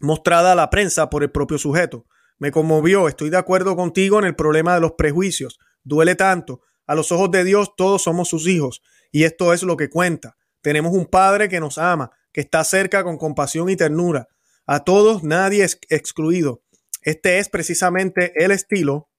mostrada 0.00 0.52
a 0.52 0.54
la 0.54 0.70
prensa 0.70 1.10
por 1.10 1.24
el 1.24 1.32
propio 1.32 1.58
sujeto. 1.58 2.06
Me 2.38 2.52
conmovió, 2.52 3.08
estoy 3.08 3.28
de 3.30 3.36
acuerdo 3.36 3.74
contigo 3.74 4.18
en 4.20 4.24
el 4.24 4.36
problema 4.36 4.74
de 4.74 4.80
los 4.80 4.92
prejuicios. 4.92 5.58
Duele 5.82 6.14
tanto. 6.14 6.62
A 6.86 6.94
los 6.94 7.10
ojos 7.10 7.30
de 7.30 7.44
Dios 7.44 7.74
todos 7.76 8.02
somos 8.02 8.28
sus 8.28 8.46
hijos 8.46 8.82
y 9.10 9.24
esto 9.24 9.52
es 9.52 9.62
lo 9.62 9.76
que 9.76 9.90
cuenta. 9.90 10.36
Tenemos 10.60 10.92
un 10.92 11.06
Padre 11.06 11.48
que 11.48 11.60
nos 11.60 11.78
ama, 11.78 12.12
que 12.32 12.40
está 12.40 12.62
cerca 12.62 13.02
con 13.02 13.16
compasión 13.16 13.68
y 13.68 13.76
ternura. 13.76 14.28
A 14.66 14.84
todos 14.84 15.24
nadie 15.24 15.64
es 15.64 15.78
excluido. 15.88 16.62
Este 17.02 17.38
es 17.38 17.48
precisamente 17.48 18.32
el 18.36 18.52
estilo 18.52 19.10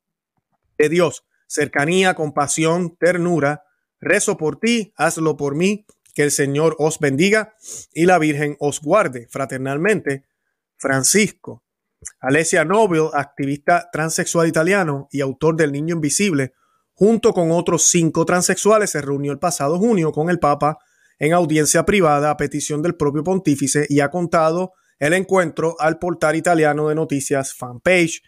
de 0.77 0.89
Dios. 0.89 1.25
Cercanía, 1.47 2.13
compasión, 2.13 2.95
ternura. 2.97 3.64
Rezo 3.99 4.37
por 4.37 4.59
ti, 4.59 4.93
hazlo 4.95 5.37
por 5.37 5.55
mí. 5.55 5.85
Que 6.13 6.23
el 6.23 6.31
Señor 6.31 6.77
os 6.79 6.99
bendiga 6.99 7.55
y 7.93 8.05
la 8.05 8.17
Virgen 8.19 8.55
os 8.59 8.79
guarde 8.79 9.27
fraternalmente. 9.29 10.23
Francisco. 10.77 11.63
Alessia 12.19 12.63
Nobel, 12.63 13.09
activista 13.13 13.89
transexual 13.91 14.47
italiano 14.47 15.07
y 15.11 15.21
autor 15.21 15.55
del 15.55 15.71
Niño 15.71 15.95
Invisible, 15.95 16.53
junto 16.93 17.33
con 17.33 17.51
otros 17.51 17.83
cinco 17.89 18.25
transexuales, 18.25 18.91
se 18.91 19.01
reunió 19.01 19.31
el 19.31 19.39
pasado 19.39 19.77
junio 19.77 20.11
con 20.11 20.29
el 20.29 20.39
Papa 20.39 20.77
en 21.19 21.33
audiencia 21.33 21.85
privada 21.85 22.29
a 22.29 22.37
petición 22.37 22.81
del 22.81 22.95
propio 22.95 23.23
pontífice 23.23 23.85
y 23.89 23.99
ha 23.99 24.09
contado 24.09 24.73
el 24.99 25.13
encuentro 25.13 25.75
al 25.79 25.99
portal 25.99 26.35
italiano 26.35 26.89
de 26.89 26.95
noticias 26.95 27.53
Fanpage. 27.53 28.21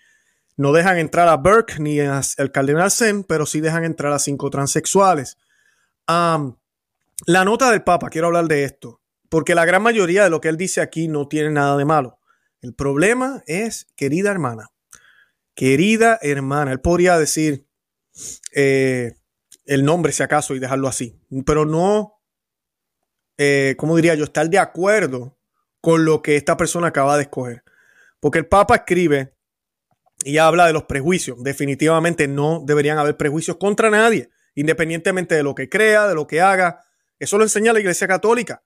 No 0.56 0.74
dejan 0.74 0.98
entrar 0.98 1.28
a 1.28 1.38
Burke 1.38 1.80
ni 1.80 2.00
al 2.00 2.52
cardenal 2.52 2.92
Zen, 2.92 3.24
pero 3.24 3.46
sí 3.46 3.62
dejan 3.62 3.86
entrar 3.86 4.12
a 4.12 4.20
cinco 4.20 4.50
transexuales. 4.50 5.38
La 6.08 7.46
nota 7.46 7.72
del 7.72 7.84
Papa, 7.84 8.10
quiero 8.10 8.28
hablar 8.28 8.48
de 8.48 8.64
esto, 8.64 9.02
porque 9.30 9.56
la 9.56 9.66
gran 9.66 9.84
mayoría 9.84 10.24
de 10.24 10.30
lo 10.30 10.42
que 10.42 10.50
él 10.50 10.58
dice 10.58 10.82
aquí 10.82 11.08
no 11.08 11.28
tiene 11.28 11.52
nada 11.52 11.78
de 11.78 11.86
malo. 11.86 12.20
El 12.62 12.74
problema 12.74 13.44
es, 13.46 13.88
querida 13.96 14.32
hermana, 14.32 14.70
querida 15.56 16.18
hermana, 16.22 16.72
él 16.72 16.82
podría 16.82 17.18
decir 17.18 17.68
eh, 18.54 19.16
el 19.66 19.84
nombre 19.86 20.12
si 20.12 20.24
acaso 20.24 20.56
y 20.56 20.60
dejarlo 20.60 20.88
así, 20.88 21.20
pero 21.46 21.66
no, 21.66 22.22
eh, 23.38 23.76
¿cómo 23.78 23.96
diría 23.96 24.16
yo?, 24.16 24.24
estar 24.24 24.50
de 24.50 24.60
acuerdo 24.60 25.38
con 25.82 26.06
lo 26.06 26.22
que 26.22 26.36
esta 26.36 26.58
persona 26.58 26.88
acaba 26.88 27.18
de 27.18 27.24
escoger. 27.24 27.64
Porque 28.20 28.40
el 28.40 28.48
Papa 28.48 28.76
escribe 28.76 29.36
y 30.24 30.40
habla 30.40 30.66
de 30.66 30.74
los 30.74 30.84
prejuicios. 30.84 31.44
Definitivamente 31.44 32.28
no 32.28 32.64
deberían 32.66 32.98
haber 32.98 33.16
prejuicios 33.16 33.58
contra 33.58 33.90
nadie, 33.90 34.30
independientemente 34.58 35.36
de 35.36 35.44
lo 35.44 35.54
que 35.54 35.70
crea, 35.70 36.08
de 36.08 36.16
lo 36.16 36.26
que 36.26 36.42
haga. 36.42 36.84
Eso 37.20 37.38
lo 37.38 37.44
enseña 37.44 37.74
la 37.74 37.80
Iglesia 37.80 38.08
Católica. 38.08 38.64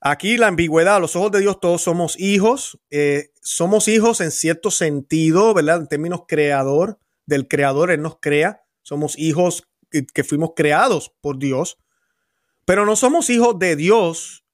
Aquí 0.00 0.36
la 0.36 0.48
ambigüedad, 0.48 0.96
a 0.96 0.98
los 0.98 1.14
ojos 1.14 1.30
de 1.30 1.38
Dios 1.38 1.60
todos 1.60 1.82
somos 1.82 2.18
hijos, 2.18 2.80
eh, 2.90 3.30
somos 3.40 3.86
hijos 3.86 4.20
en 4.20 4.32
cierto 4.32 4.72
sentido, 4.72 5.54
¿verdad? 5.54 5.82
En 5.82 5.86
términos 5.86 6.22
creador, 6.26 6.98
del 7.26 7.46
creador, 7.46 7.92
Él 7.92 8.02
nos 8.02 8.18
crea, 8.20 8.64
somos 8.82 9.16
hijos 9.16 9.68
que 10.12 10.24
fuimos 10.24 10.50
creados 10.56 11.14
por 11.20 11.38
Dios, 11.38 11.78
pero 12.64 12.84
no 12.84 12.96
somos 12.96 13.30
hijos 13.30 13.60
de 13.60 13.76
Dios 13.76 14.44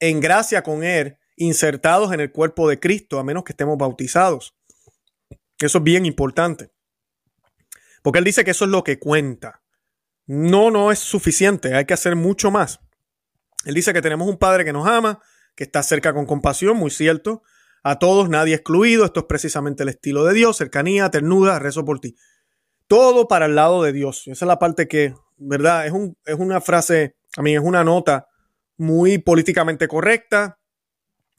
en 0.00 0.20
gracia 0.20 0.62
con 0.62 0.84
Él, 0.84 1.18
insertados 1.36 2.14
en 2.14 2.20
el 2.20 2.32
cuerpo 2.32 2.66
de 2.66 2.80
Cristo, 2.80 3.18
a 3.18 3.24
menos 3.24 3.44
que 3.44 3.52
estemos 3.52 3.76
bautizados. 3.76 4.56
Eso 5.58 5.78
es 5.78 5.84
bien 5.84 6.06
importante. 6.06 6.70
Porque 8.02 8.20
Él 8.20 8.24
dice 8.24 8.42
que 8.42 8.52
eso 8.52 8.64
es 8.64 8.70
lo 8.70 8.82
que 8.82 8.98
cuenta. 8.98 9.62
No, 10.26 10.70
no 10.70 10.90
es 10.90 10.98
suficiente, 10.98 11.74
hay 11.74 11.84
que 11.84 11.94
hacer 11.94 12.16
mucho 12.16 12.50
más. 12.50 12.80
Él 13.64 13.74
dice 13.74 13.92
que 13.92 14.02
tenemos 14.02 14.28
un 14.28 14.38
Padre 14.38 14.64
que 14.64 14.72
nos 14.72 14.86
ama, 14.86 15.20
que 15.54 15.64
está 15.64 15.82
cerca 15.82 16.12
con 16.12 16.26
compasión, 16.26 16.76
muy 16.76 16.90
cierto. 16.90 17.42
A 17.82 17.98
todos, 17.98 18.28
nadie 18.28 18.54
excluido. 18.54 19.04
Esto 19.04 19.20
es 19.20 19.26
precisamente 19.26 19.82
el 19.82 19.88
estilo 19.88 20.24
de 20.24 20.34
Dios, 20.34 20.56
cercanía, 20.56 21.10
ternura, 21.10 21.58
rezo 21.58 21.84
por 21.84 22.00
ti. 22.00 22.16
Todo 22.88 23.28
para 23.28 23.46
el 23.46 23.54
lado 23.54 23.82
de 23.82 23.92
Dios. 23.92 24.22
Esa 24.26 24.44
es 24.44 24.48
la 24.48 24.58
parte 24.58 24.88
que, 24.88 25.14
¿verdad? 25.36 25.86
Es, 25.86 25.92
un, 25.92 26.16
es 26.24 26.34
una 26.34 26.60
frase, 26.60 27.16
a 27.36 27.42
mí 27.42 27.54
es 27.54 27.60
una 27.62 27.84
nota 27.84 28.26
muy 28.76 29.18
políticamente 29.18 29.88
correcta. 29.88 30.58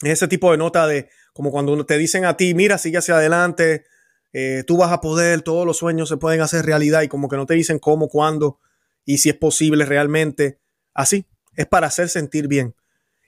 ese 0.01 0.27
tipo 0.27 0.51
de 0.51 0.57
nota 0.57 0.87
de 0.87 1.09
como 1.33 1.51
cuando 1.51 1.85
te 1.85 1.97
dicen 1.97 2.25
a 2.25 2.35
ti, 2.35 2.53
mira, 2.55 2.77
sigue 2.77 2.97
hacia 2.97 3.15
adelante, 3.15 3.85
eh, 4.33 4.63
tú 4.65 4.77
vas 4.77 4.91
a 4.91 5.01
poder, 5.01 5.43
todos 5.43 5.65
los 5.65 5.77
sueños 5.77 6.09
se 6.09 6.17
pueden 6.17 6.41
hacer 6.41 6.65
realidad 6.65 7.03
y 7.03 7.07
como 7.07 7.29
que 7.29 7.37
no 7.37 7.45
te 7.45 7.53
dicen 7.53 7.77
cómo, 7.77 8.07
cuándo 8.07 8.59
y 9.07 9.17
si 9.19 9.29
es 9.29 9.37
posible 9.37 9.85
realmente. 9.85 10.59
Así, 10.93 11.25
es 11.55 11.65
para 11.65 11.87
hacer 11.87 12.09
sentir 12.09 12.47
bien. 12.47 12.75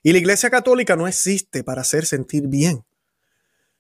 Y 0.04 0.12
la 0.12 0.20
Iglesia 0.20 0.50
Católica 0.50 0.96
no 0.96 1.08
existe 1.08 1.64
para 1.64 1.82
hacer 1.82 2.06
sentir 2.06 2.48
bien. 2.48 2.86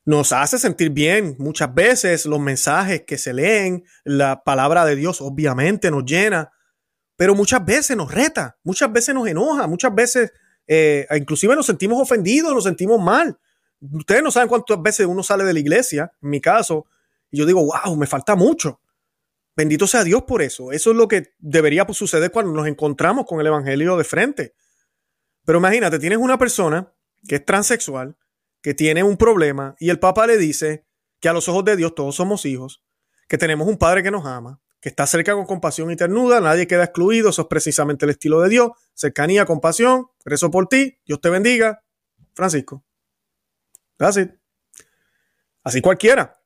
nos 0.05 0.31
hace 0.31 0.57
sentir 0.57 0.89
bien 0.89 1.35
muchas 1.37 1.71
veces 1.75 2.25
los 2.25 2.39
mensajes 2.39 3.03
que 3.05 3.17
se 3.19 3.31
leen, 3.31 3.83
la 4.03 4.43
palabra 4.43 4.83
de 4.85 4.95
Dios 4.95 5.21
obviamente 5.21 5.91
nos 5.91 6.03
llena, 6.05 6.51
pero 7.15 7.35
muchas 7.35 7.63
veces 7.63 7.95
nos 7.95 8.11
reta, 8.11 8.57
muchas 8.63 8.91
veces 8.91 9.13
nos 9.13 9.27
enoja, 9.27 9.67
muchas 9.67 9.93
veces 9.93 10.31
eh, 10.65 11.05
inclusive 11.15 11.55
nos 11.55 11.65
sentimos 11.65 12.01
ofendidos, 12.01 12.53
nos 12.55 12.63
sentimos 12.63 12.99
mal. 12.99 13.37
Ustedes 13.81 14.23
no 14.23 14.31
saben 14.31 14.49
cuántas 14.49 14.81
veces 14.81 15.05
uno 15.05 15.21
sale 15.21 15.43
de 15.43 15.53
la 15.53 15.59
iglesia, 15.59 16.11
en 16.21 16.29
mi 16.29 16.41
caso, 16.41 16.87
y 17.29 17.37
yo 17.37 17.45
digo, 17.45 17.63
wow, 17.65 17.95
me 17.95 18.07
falta 18.07 18.35
mucho. 18.35 18.79
Bendito 19.59 19.87
sea 19.87 20.05
Dios 20.05 20.23
por 20.23 20.41
eso. 20.41 20.71
Eso 20.71 20.91
es 20.91 20.95
lo 20.95 21.09
que 21.09 21.33
debería 21.37 21.85
suceder 21.91 22.31
cuando 22.31 22.53
nos 22.53 22.65
encontramos 22.65 23.25
con 23.25 23.41
el 23.41 23.47
Evangelio 23.47 23.97
de 23.97 24.05
frente. 24.05 24.53
Pero 25.43 25.59
imagínate, 25.59 25.99
tienes 25.99 26.17
una 26.17 26.37
persona 26.37 26.93
que 27.27 27.35
es 27.35 27.45
transexual, 27.45 28.15
que 28.61 28.73
tiene 28.73 29.03
un 29.03 29.17
problema 29.17 29.75
y 29.77 29.89
el 29.89 29.99
Papa 29.99 30.27
le 30.27 30.37
dice 30.37 30.85
que 31.19 31.27
a 31.27 31.33
los 31.33 31.49
ojos 31.49 31.65
de 31.65 31.75
Dios 31.75 31.93
todos 31.93 32.15
somos 32.15 32.45
hijos, 32.45 32.85
que 33.27 33.37
tenemos 33.37 33.67
un 33.67 33.75
Padre 33.77 34.01
que 34.01 34.11
nos 34.11 34.25
ama, 34.25 34.61
que 34.79 34.87
está 34.87 35.05
cerca 35.05 35.33
con 35.33 35.45
compasión 35.45 35.91
y 35.91 35.97
ternura, 35.97 36.39
nadie 36.39 36.65
queda 36.65 36.85
excluido, 36.85 37.31
eso 37.31 37.41
es 37.41 37.47
precisamente 37.49 38.05
el 38.05 38.11
estilo 38.11 38.39
de 38.39 38.47
Dios, 38.47 38.69
cercanía, 38.93 39.43
compasión, 39.43 40.07
rezo 40.23 40.49
por 40.51 40.69
ti, 40.69 41.01
Dios 41.05 41.19
te 41.19 41.29
bendiga, 41.29 41.83
Francisco. 42.33 42.85
Así. 43.97 44.25
Así 45.65 45.81
cualquiera. 45.81 46.38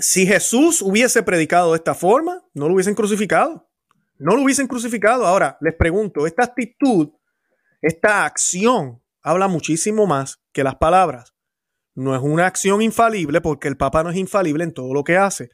Si 0.00 0.26
Jesús 0.26 0.82
hubiese 0.82 1.22
predicado 1.22 1.72
de 1.72 1.78
esta 1.78 1.94
forma, 1.94 2.42
no 2.54 2.68
lo 2.68 2.74
hubiesen 2.74 2.94
crucificado. 2.94 3.68
No 4.18 4.36
lo 4.36 4.42
hubiesen 4.42 4.66
crucificado. 4.66 5.26
Ahora, 5.26 5.56
les 5.60 5.74
pregunto, 5.74 6.26
esta 6.26 6.44
actitud, 6.44 7.10
esta 7.80 8.24
acción, 8.24 9.02
habla 9.22 9.48
muchísimo 9.48 10.06
más 10.06 10.40
que 10.52 10.64
las 10.64 10.76
palabras 10.76 11.34
no 11.98 12.14
es 12.14 12.22
una 12.22 12.46
acción 12.46 12.80
infalible 12.80 13.40
porque 13.40 13.66
el 13.66 13.76
Papa 13.76 14.04
no 14.04 14.10
es 14.10 14.16
infalible 14.16 14.62
en 14.62 14.72
todo 14.72 14.94
lo 14.94 15.02
que 15.02 15.16
hace. 15.16 15.50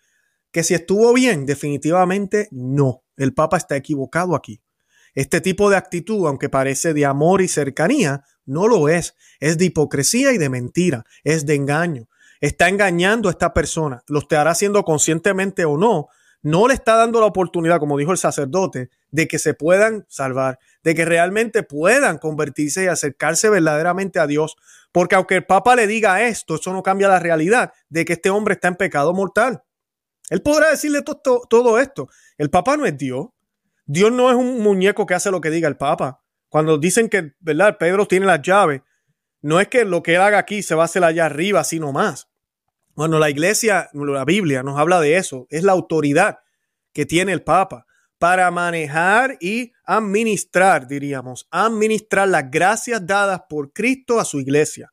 Que 0.53 0.63
si 0.63 0.75
estuvo 0.75 1.15
bien, 1.15 1.47
definitivamente 1.47 2.49
no. 2.51 3.03
El 3.17 3.33
Papa 3.33 3.57
está 3.57 3.77
equivocado 3.77 4.37
aquí. 4.37 4.63
Este 5.15 5.41
tipo 5.41 5.71
de 5.71 5.79
actitud, 5.79 6.27
aunque 6.27 6.51
parece 6.51 6.93
de 6.93 7.07
amor 7.07 7.41
y 7.41 7.49
cercanía, 7.49 8.25
no 8.45 8.69
lo 8.69 8.91
es. 8.91 9.17
Es 9.41 9.57
de 9.57 9.65
hipocresía 9.65 10.33
y 10.33 10.39
de 10.39 10.51
mentira. 10.51 11.05
Es 11.23 11.47
de 11.47 11.55
engaño. 11.55 12.11
Está 12.45 12.69
engañando 12.69 13.31
a 13.31 13.33
esta 13.33 13.55
persona. 13.55 14.03
Lo 14.07 14.19
estará 14.19 14.51
haciendo 14.51 14.83
conscientemente 14.83 15.65
o 15.65 15.79
no. 15.79 16.09
No 16.43 16.69
le 16.69 16.75
está 16.75 16.95
dando 16.95 17.19
la 17.19 17.25
oportunidad, 17.25 17.79
como 17.79 17.97
dijo 17.97 18.13
el 18.13 18.19
sacerdote, 18.19 18.91
de 19.11 19.27
que 19.27 19.39
se 19.39 19.55
puedan 19.55 20.05
salvar, 20.11 20.59
de 20.83 20.95
que 20.95 21.07
realmente 21.07 21.63
puedan 21.63 22.19
convertirse 22.19 22.85
y 22.85 22.89
acercarse 22.89 23.49
verdaderamente 23.49 24.21
a 24.21 24.27
Dios. 24.27 24.57
Porque 24.93 25.15
aunque 25.15 25.37
el 25.37 25.47
Papa 25.47 25.75
le 25.75 25.87
diga 25.87 26.23
esto, 26.27 26.57
eso 26.57 26.71
no 26.75 26.83
cambia 26.83 27.09
la 27.09 27.19
realidad 27.19 27.73
de 27.89 28.05
que 28.05 28.13
este 28.13 28.29
hombre 28.29 28.53
está 28.53 28.69
en 28.69 28.77
pecado 28.77 29.15
mortal. 29.15 29.63
Él 30.29 30.43
podrá 30.43 30.69
decirle 30.69 31.01
todo 31.01 31.79
esto. 31.79 32.11
El 32.37 32.51
Papa 32.51 32.77
no 32.77 32.85
es 32.85 32.99
Dios. 32.99 33.29
Dios 33.87 34.13
no 34.13 34.29
es 34.29 34.37
un 34.37 34.61
muñeco 34.61 35.07
que 35.07 35.15
hace 35.15 35.31
lo 35.31 35.41
que 35.41 35.49
diga 35.49 35.67
el 35.67 35.79
Papa. 35.79 36.21
Cuando 36.51 36.77
dicen 36.77 37.09
que, 37.09 37.33
¿verdad? 37.41 37.79
Pedro 37.79 38.05
tiene 38.05 38.27
las 38.27 38.43
llaves, 38.43 38.83
no 39.41 39.61
es 39.61 39.69
que 39.69 39.87
lo 39.87 40.03
que 40.03 40.17
él 40.17 40.21
haga 40.21 40.37
aquí 40.37 40.63
se 40.63 40.75
va 40.75 40.83
a 40.83 40.85
hacer 40.85 41.05
allá 41.05 41.25
arriba, 41.25 41.65
sino 41.65 41.91
más. 41.91 42.29
Bueno, 42.95 43.19
la 43.19 43.29
iglesia, 43.29 43.91
la 43.93 44.25
Biblia 44.25 44.63
nos 44.63 44.79
habla 44.79 45.01
de 45.01 45.17
eso. 45.17 45.47
Es 45.51 45.65
la 45.65 45.73
autoridad 45.73 46.39
que 46.93 47.07
tiene 47.07 47.33
el 47.33 47.43
Papa 47.43 47.87
para 48.19 48.51
manejar 48.51 49.37
y 49.41 49.73
administrar, 49.85 50.87
diríamos, 50.87 51.49
administrar 51.51 52.29
las 52.29 52.51
gracias 52.51 53.05
dadas 53.05 53.43
por 53.49 53.73
Cristo 53.73 54.21
a 54.21 54.25
su 54.25 54.41
iglesia. 54.41 54.93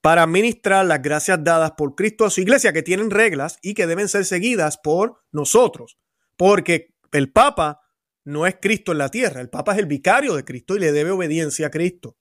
Para 0.00 0.22
administrar 0.22 0.86
las 0.86 1.02
gracias 1.02 1.42
dadas 1.42 1.72
por 1.72 1.94
Cristo 1.94 2.24
a 2.24 2.30
su 2.30 2.40
iglesia, 2.40 2.72
que 2.72 2.82
tienen 2.82 3.10
reglas 3.10 3.58
y 3.60 3.74
que 3.74 3.86
deben 3.86 4.08
ser 4.08 4.24
seguidas 4.24 4.78
por 4.78 5.22
nosotros. 5.32 5.98
Porque 6.36 6.94
el 7.12 7.30
Papa 7.32 7.80
no 8.24 8.46
es 8.46 8.56
Cristo 8.60 8.92
en 8.92 8.98
la 8.98 9.10
tierra, 9.10 9.40
el 9.40 9.50
Papa 9.50 9.72
es 9.72 9.78
el 9.78 9.86
vicario 9.86 10.34
de 10.36 10.44
Cristo 10.44 10.76
y 10.76 10.78
le 10.78 10.92
debe 10.92 11.10
obediencia 11.10 11.66
a 11.66 11.70
Cristo. 11.70 12.16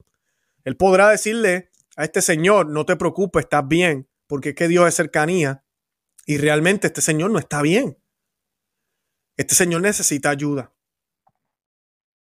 Él 0.65 0.75
podrá 0.75 1.09
decirle 1.09 1.69
a 1.95 2.03
este 2.03 2.21
señor, 2.21 2.67
no 2.67 2.85
te 2.85 2.97
preocupes, 2.97 3.43
estás 3.43 3.65
bien, 3.67 4.08
porque 4.29 4.49
es 4.49 4.55
que 4.55 4.67
Dios 4.67 4.87
es 4.87 4.93
cercanía 4.93 5.63
y 6.27 6.37
realmente 6.37 6.85
este 6.85 7.01
señor 7.01 7.31
no 7.31 7.39
está 7.39 7.63
bien. 7.63 7.97
Este 9.35 9.55
señor 9.55 9.81
necesita 9.81 10.29
ayuda. 10.29 10.71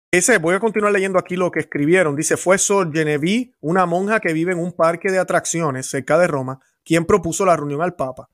Ese, 0.10 0.38
voy 0.38 0.56
a 0.56 0.60
continuar 0.62 0.94
leyendo 0.94 1.20
aquí 1.20 1.36
lo 1.36 1.52
que 1.52 1.60
escribieron. 1.60 2.16
Dice, 2.16 2.38
fue 2.38 2.58
Sor 2.58 2.94
Genevieve, 2.94 3.54
una 3.60 3.86
monja 3.86 4.22
que 4.22 4.32
vive 4.32 4.54
en 4.54 4.60
un 4.60 4.72
parque 4.72 5.12
de 5.12 5.20
atracciones 5.20 5.88
cerca 5.88 6.18
de 6.18 6.28
Roma, 6.28 6.60
quien 6.86 7.06
propuso 7.06 7.46
la 7.46 7.58
reunión 7.58 7.82
al 7.82 7.96
Papa. 7.96 8.30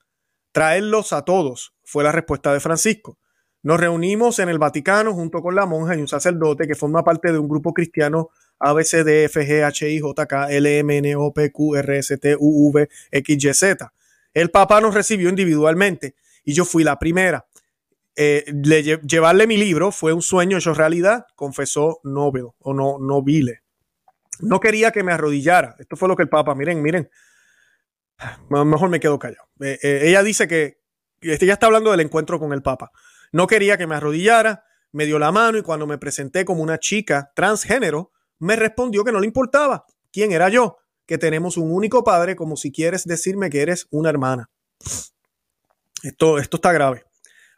Traerlos 0.51 1.11
a 1.11 1.23
todos, 1.23 1.75
fue 1.83 2.03
la 2.03 2.11
respuesta 2.11 2.53
de 2.53 2.59
Francisco. 2.59 3.17
Nos 3.63 3.79
reunimos 3.79 4.37
en 4.37 4.49
el 4.49 4.59
Vaticano 4.59 5.13
junto 5.13 5.41
con 5.41 5.55
la 5.55 5.65
monja 5.65 5.95
y 5.95 6.01
un 6.01 6.07
sacerdote 6.07 6.67
que 6.67 6.75
forma 6.75 7.03
parte 7.03 7.31
de 7.31 7.39
un 7.39 7.47
grupo 7.47 7.73
cristiano 7.73 8.29
ABCD, 8.59 9.27
FG, 9.29 9.71
JK, 9.71 10.33
LM, 10.49 11.01
NO, 11.01 11.33
Q, 11.51 11.75
RST, 11.75 12.25
UV, 12.39 12.87
XYZ. 13.11 13.63
El 14.33 14.51
Papa 14.51 14.81
nos 14.81 14.93
recibió 14.93 15.29
individualmente 15.29 16.15
y 16.43 16.53
yo 16.53 16.65
fui 16.65 16.83
la 16.83 16.99
primera. 16.99 17.45
Eh, 18.15 18.45
llevarle 19.05 19.45
mi 19.45 19.57
libro 19.57 19.91
fue 19.91 20.11
un 20.13 20.21
sueño 20.23 20.57
hecho 20.57 20.73
realidad, 20.73 21.27
confesó 21.35 21.99
Nobel 22.03 22.47
o 22.57 22.73
no 22.73 22.97
Nobile. 22.99 23.61
No 24.39 24.59
quería 24.59 24.91
que 24.91 25.03
me 25.03 25.11
arrodillara. 25.11 25.75
Esto 25.79 25.95
fue 25.95 26.07
lo 26.07 26.15
que 26.15 26.23
el 26.23 26.29
Papa, 26.29 26.55
miren, 26.55 26.81
miren. 26.81 27.09
Mejor 28.49 28.89
me 28.89 28.99
quedo 28.99 29.19
callado. 29.19 29.47
Eh, 29.59 29.77
eh, 29.81 30.01
ella 30.05 30.23
dice 30.23 30.47
que 30.47 30.79
este 31.21 31.45
ya 31.45 31.53
está 31.53 31.67
hablando 31.67 31.91
del 31.91 31.99
encuentro 31.99 32.39
con 32.39 32.53
el 32.53 32.61
Papa. 32.61 32.91
No 33.31 33.45
quería 33.47 33.77
que 33.77 33.87
me 33.87 33.95
arrodillara, 33.95 34.63
me 34.91 35.05
dio 35.05 35.19
la 35.19 35.31
mano 35.31 35.57
y 35.57 35.61
cuando 35.61 35.85
me 35.85 35.97
presenté 35.97 36.45
como 36.45 36.63
una 36.63 36.79
chica 36.79 37.31
transgénero, 37.35 38.11
me 38.39 38.55
respondió 38.55 39.03
que 39.03 39.11
no 39.11 39.19
le 39.19 39.27
importaba 39.27 39.85
quién 40.11 40.31
era 40.31 40.49
yo, 40.49 40.77
que 41.05 41.17
tenemos 41.17 41.57
un 41.57 41.71
único 41.71 42.03
padre, 42.03 42.35
como 42.35 42.57
si 42.57 42.71
quieres 42.71 43.05
decirme 43.05 43.49
que 43.49 43.61
eres 43.61 43.87
una 43.91 44.09
hermana. 44.09 44.49
Esto, 46.03 46.37
esto 46.37 46.57
está 46.57 46.71
grave. 46.71 47.07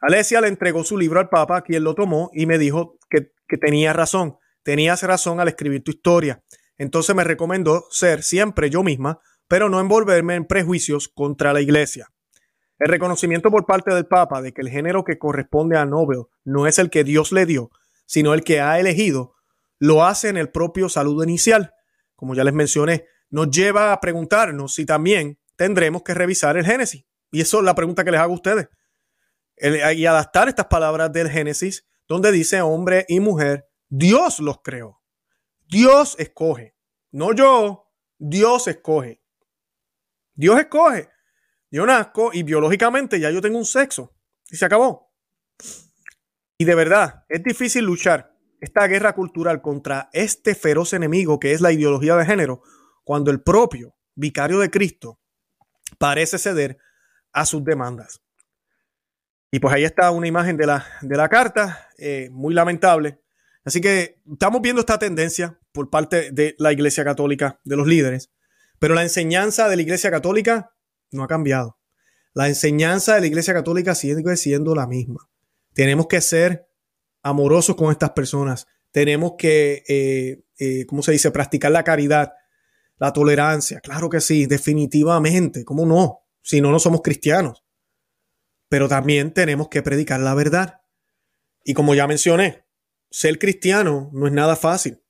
Alesia 0.00 0.40
le 0.40 0.48
entregó 0.48 0.82
su 0.82 0.96
libro 0.96 1.20
al 1.20 1.28
Papa, 1.28 1.62
quien 1.62 1.84
lo 1.84 1.94
tomó 1.94 2.30
y 2.32 2.46
me 2.46 2.56
dijo 2.58 2.96
que, 3.10 3.32
tenía 3.58 3.92
razón. 3.92 4.38
Tenías 4.62 5.02
razón 5.02 5.40
al 5.40 5.48
escribir 5.48 5.82
tu 5.82 5.90
historia. 5.90 6.42
Entonces 6.78 7.14
me 7.14 7.24
recomendó 7.24 7.84
ser 7.90 8.22
siempre 8.22 8.70
yo 8.70 8.82
misma, 8.82 9.20
pero 9.48 9.68
no 9.68 9.80
envolverme 9.80 10.36
en 10.36 10.46
prejuicios 10.46 11.08
contra 11.08 11.52
la 11.52 11.60
iglesia. 11.60 12.08
El 12.78 12.88
reconocimiento 12.88 13.50
por 13.50 13.66
parte 13.66 13.92
del 13.92 14.06
Papa 14.06 14.40
de 14.40 14.52
que 14.52 14.62
el 14.62 14.70
género 14.70 15.04
que 15.04 15.18
corresponde 15.18 15.76
a 15.76 15.84
Nobel 15.84 16.24
no 16.44 16.66
es 16.66 16.78
el 16.78 16.88
que 16.88 17.04
Dios 17.04 17.32
le 17.32 17.44
dio, 17.44 17.70
sino 18.06 18.32
el 18.32 18.42
que 18.42 18.60
ha 18.60 18.80
elegido, 18.80 19.34
lo 19.80 20.04
hace 20.04 20.28
en 20.28 20.36
el 20.36 20.50
propio 20.50 20.88
saludo 20.88 21.24
inicial. 21.24 21.74
Como 22.14 22.36
ya 22.36 22.44
les 22.44 22.54
mencioné, 22.54 23.06
nos 23.30 23.50
lleva 23.50 23.92
a 23.92 24.00
preguntarnos 24.00 24.74
si 24.74 24.86
también 24.86 25.40
tendremos 25.56 26.02
que 26.04 26.14
revisar 26.14 26.56
el 26.56 26.64
Génesis. 26.64 27.04
Y 27.32 27.40
eso 27.40 27.58
es 27.58 27.64
la 27.64 27.74
pregunta 27.74 28.04
que 28.04 28.12
les 28.12 28.20
hago 28.20 28.32
a 28.32 28.36
ustedes 28.36 28.68
y 29.60 30.06
adaptar 30.06 30.48
estas 30.48 30.66
palabras 30.66 31.12
del 31.12 31.28
Génesis, 31.28 31.86
donde 32.08 32.32
dice 32.32 32.62
hombre 32.62 33.04
y 33.08 33.20
mujer, 33.20 33.68
Dios 33.88 34.40
los 34.40 34.62
creó. 34.62 35.02
Dios 35.68 36.16
escoge. 36.18 36.74
No 37.12 37.32
yo, 37.34 37.92
Dios 38.18 38.66
escoge. 38.68 39.22
Dios 40.34 40.58
escoge. 40.58 41.10
Yo 41.70 41.86
nazco 41.86 42.30
y 42.32 42.42
biológicamente 42.42 43.20
ya 43.20 43.30
yo 43.30 43.40
tengo 43.40 43.58
un 43.58 43.66
sexo. 43.66 44.14
Y 44.48 44.56
se 44.56 44.64
acabó. 44.64 45.12
Y 46.58 46.64
de 46.64 46.74
verdad, 46.74 47.24
es 47.28 47.42
difícil 47.42 47.84
luchar 47.84 48.29
esta 48.60 48.86
guerra 48.86 49.14
cultural 49.14 49.62
contra 49.62 50.10
este 50.12 50.54
feroz 50.54 50.92
enemigo 50.92 51.40
que 51.40 51.52
es 51.52 51.60
la 51.60 51.72
ideología 51.72 52.16
de 52.16 52.26
género, 52.26 52.62
cuando 53.04 53.30
el 53.30 53.42
propio 53.42 53.94
vicario 54.14 54.58
de 54.58 54.70
Cristo 54.70 55.18
parece 55.98 56.38
ceder 56.38 56.78
a 57.32 57.46
sus 57.46 57.64
demandas. 57.64 58.20
Y 59.50 59.58
pues 59.58 59.74
ahí 59.74 59.84
está 59.84 60.10
una 60.10 60.28
imagen 60.28 60.56
de 60.56 60.66
la, 60.66 60.86
de 61.00 61.16
la 61.16 61.28
carta, 61.28 61.88
eh, 61.98 62.28
muy 62.30 62.54
lamentable. 62.54 63.20
Así 63.64 63.80
que 63.80 64.20
estamos 64.30 64.62
viendo 64.62 64.80
esta 64.80 64.98
tendencia 64.98 65.58
por 65.72 65.90
parte 65.90 66.30
de 66.30 66.54
la 66.58 66.72
Iglesia 66.72 67.04
Católica, 67.04 67.60
de 67.64 67.76
los 67.76 67.86
líderes, 67.86 68.30
pero 68.78 68.94
la 68.94 69.02
enseñanza 69.02 69.68
de 69.68 69.76
la 69.76 69.82
Iglesia 69.82 70.10
Católica 70.10 70.74
no 71.10 71.24
ha 71.24 71.28
cambiado. 71.28 71.78
La 72.32 72.48
enseñanza 72.48 73.14
de 73.14 73.22
la 73.22 73.26
Iglesia 73.26 73.52
Católica 73.52 73.94
sigue 73.94 74.36
siendo 74.36 74.74
la 74.74 74.86
misma. 74.86 75.28
Tenemos 75.74 76.06
que 76.06 76.20
ser 76.20 76.69
amorosos 77.22 77.76
con 77.76 77.90
estas 77.90 78.10
personas. 78.10 78.66
Tenemos 78.90 79.34
que, 79.38 79.84
eh, 79.88 80.42
eh, 80.58 80.86
¿cómo 80.86 81.02
se 81.02 81.12
dice?, 81.12 81.30
practicar 81.30 81.72
la 81.72 81.84
caridad, 81.84 82.32
la 82.98 83.12
tolerancia. 83.12 83.80
Claro 83.80 84.08
que 84.08 84.20
sí, 84.20 84.46
definitivamente. 84.46 85.64
¿Cómo 85.64 85.86
no? 85.86 86.26
Si 86.42 86.60
no, 86.60 86.70
no 86.70 86.78
somos 86.78 87.02
cristianos 87.02 87.64
pero 88.70 88.88
también 88.88 89.34
tenemos 89.34 89.68
que 89.68 89.82
predicar 89.82 90.20
la 90.20 90.32
verdad. 90.32 90.82
Y 91.64 91.74
como 91.74 91.96
ya 91.96 92.06
mencioné, 92.06 92.64
ser 93.10 93.38
cristiano 93.40 94.10
no 94.14 94.28
es 94.28 94.32
nada 94.32 94.54
fácil. 94.54 95.02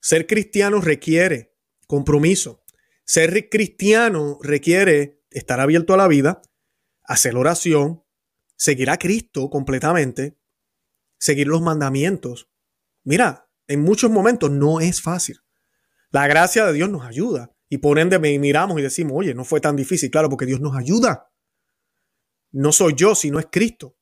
Ser 0.00 0.26
cristiano 0.26 0.80
requiere 0.80 1.56
compromiso. 1.86 2.64
Ser 3.04 3.48
cristiano 3.48 4.38
requiere 4.42 5.22
estar 5.30 5.60
abierto 5.60 5.94
a 5.94 5.96
la 5.96 6.08
vida, 6.08 6.42
hacer 7.04 7.36
oración, 7.36 8.02
seguir 8.56 8.90
a 8.90 8.98
Cristo 8.98 9.48
completamente, 9.48 10.36
seguir 11.18 11.46
los 11.46 11.62
mandamientos. 11.62 12.48
Mira, 13.02 13.48
en 13.66 13.82
muchos 13.82 14.10
momentos 14.10 14.50
no 14.50 14.80
es 14.80 15.00
fácil. 15.02 15.40
La 16.10 16.26
gracia 16.26 16.66
de 16.66 16.72
Dios 16.72 16.90
nos 16.90 17.04
ayuda. 17.04 17.50
Y 17.68 17.78
por 17.78 17.98
ende 17.98 18.18
miramos 18.18 18.78
y 18.78 18.82
decimos, 18.82 19.14
oye, 19.16 19.34
no 19.34 19.44
fue 19.44 19.60
tan 19.60 19.74
difícil. 19.74 20.10
Claro, 20.10 20.28
porque 20.28 20.46
Dios 20.46 20.60
nos 20.60 20.76
ayuda. 20.76 21.30
No 22.52 22.70
soy 22.72 22.94
yo, 22.94 23.14
sino 23.14 23.38
es 23.38 23.46
Cristo. 23.50 23.96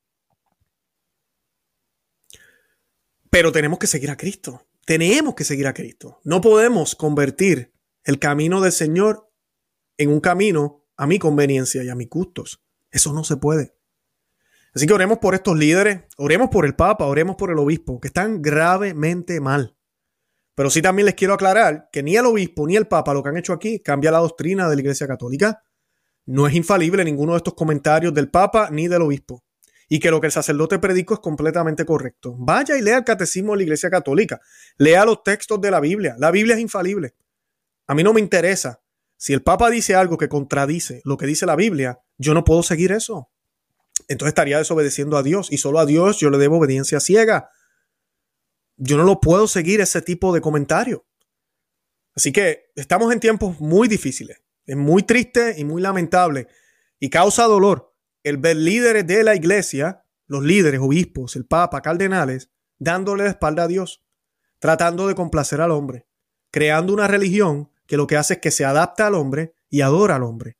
Pero 3.30 3.50
tenemos 3.50 3.78
que 3.78 3.86
seguir 3.86 4.10
a 4.10 4.16
Cristo. 4.16 4.66
Tenemos 4.84 5.34
que 5.34 5.44
seguir 5.44 5.66
a 5.66 5.72
Cristo. 5.72 6.20
No 6.24 6.40
podemos 6.40 6.94
convertir 6.94 7.72
el 8.04 8.18
camino 8.18 8.60
del 8.60 8.72
Señor 8.72 9.32
en 9.96 10.10
un 10.10 10.20
camino 10.20 10.84
a 10.96 11.06
mi 11.06 11.18
conveniencia 11.18 11.82
y 11.82 11.88
a 11.88 11.94
mis 11.94 12.10
gustos. 12.10 12.62
Eso 12.90 13.12
no 13.12 13.24
se 13.24 13.36
puede. 13.36 13.74
Así 14.74 14.86
que 14.86 14.94
oremos 14.94 15.18
por 15.18 15.34
estos 15.34 15.56
líderes, 15.56 16.02
oremos 16.16 16.48
por 16.48 16.64
el 16.64 16.74
Papa, 16.74 17.04
oremos 17.04 17.36
por 17.36 17.50
el 17.50 17.58
obispo, 17.58 18.00
que 18.00 18.08
están 18.08 18.40
gravemente 18.40 19.40
mal. 19.40 19.76
Pero 20.54 20.70
sí 20.70 20.82
también 20.82 21.06
les 21.06 21.14
quiero 21.14 21.34
aclarar 21.34 21.88
que 21.92 22.02
ni 22.02 22.16
el 22.16 22.26
obispo 22.26 22.66
ni 22.66 22.76
el 22.76 22.86
Papa 22.86 23.14
lo 23.14 23.22
que 23.22 23.28
han 23.30 23.36
hecho 23.36 23.52
aquí 23.52 23.80
cambia 23.80 24.10
la 24.10 24.18
doctrina 24.18 24.68
de 24.68 24.76
la 24.76 24.82
Iglesia 24.82 25.06
Católica. 25.06 25.62
No 26.26 26.46
es 26.46 26.54
infalible 26.54 27.04
ninguno 27.04 27.32
de 27.32 27.38
estos 27.38 27.54
comentarios 27.54 28.14
del 28.14 28.30
Papa 28.30 28.68
ni 28.70 28.88
del 28.88 29.02
obispo 29.02 29.44
y 29.88 29.98
que 29.98 30.10
lo 30.10 30.20
que 30.22 30.28
el 30.28 30.32
sacerdote 30.32 30.78
predicó 30.78 31.14
es 31.14 31.20
completamente 31.20 31.84
correcto. 31.84 32.34
Vaya 32.38 32.78
y 32.78 32.80
lea 32.80 32.98
el 32.98 33.04
catecismo 33.04 33.52
de 33.52 33.58
la 33.58 33.62
Iglesia 33.64 33.90
Católica, 33.90 34.40
lea 34.78 35.04
los 35.04 35.22
textos 35.22 35.60
de 35.60 35.70
la 35.70 35.80
Biblia. 35.80 36.16
La 36.18 36.30
Biblia 36.30 36.54
es 36.54 36.62
infalible. 36.62 37.14
A 37.86 37.94
mí 37.94 38.02
no 38.02 38.14
me 38.14 38.20
interesa. 38.20 38.80
Si 39.18 39.34
el 39.34 39.42
Papa 39.42 39.68
dice 39.68 39.94
algo 39.94 40.16
que 40.16 40.30
contradice 40.30 41.02
lo 41.04 41.18
que 41.18 41.26
dice 41.26 41.44
la 41.44 41.56
Biblia, 41.56 42.00
yo 42.16 42.32
no 42.32 42.42
puedo 42.44 42.62
seguir 42.62 42.92
eso. 42.92 43.31
Entonces 44.08 44.30
estaría 44.30 44.58
desobedeciendo 44.58 45.16
a 45.16 45.22
Dios 45.22 45.50
y 45.50 45.58
solo 45.58 45.78
a 45.78 45.86
Dios 45.86 46.18
yo 46.18 46.30
le 46.30 46.38
debo 46.38 46.58
obediencia 46.58 47.00
ciega. 47.00 47.50
Yo 48.76 48.96
no 48.96 49.04
lo 49.04 49.20
puedo 49.20 49.46
seguir 49.46 49.80
ese 49.80 50.02
tipo 50.02 50.32
de 50.32 50.40
comentario. 50.40 51.06
Así 52.14 52.32
que 52.32 52.70
estamos 52.74 53.12
en 53.12 53.20
tiempos 53.20 53.60
muy 53.60 53.88
difíciles. 53.88 54.42
Es 54.66 54.76
muy 54.76 55.02
triste 55.02 55.54
y 55.58 55.64
muy 55.64 55.82
lamentable 55.82 56.48
y 56.98 57.10
causa 57.10 57.44
dolor 57.44 57.94
el 58.22 58.36
ver 58.36 58.56
líderes 58.56 59.06
de 59.06 59.24
la 59.24 59.34
iglesia, 59.34 60.04
los 60.26 60.44
líderes, 60.44 60.80
obispos, 60.80 61.34
el 61.36 61.46
papa, 61.46 61.82
cardenales, 61.82 62.50
dándole 62.78 63.24
la 63.24 63.30
espalda 63.30 63.64
a 63.64 63.68
Dios, 63.68 64.04
tratando 64.60 65.08
de 65.08 65.14
complacer 65.14 65.60
al 65.60 65.72
hombre, 65.72 66.06
creando 66.50 66.92
una 66.92 67.08
religión 67.08 67.70
que 67.86 67.96
lo 67.96 68.06
que 68.06 68.16
hace 68.16 68.34
es 68.34 68.40
que 68.40 68.50
se 68.50 68.64
adapta 68.64 69.08
al 69.08 69.14
hombre 69.14 69.54
y 69.68 69.80
adora 69.80 70.16
al 70.16 70.22
hombre. 70.22 70.56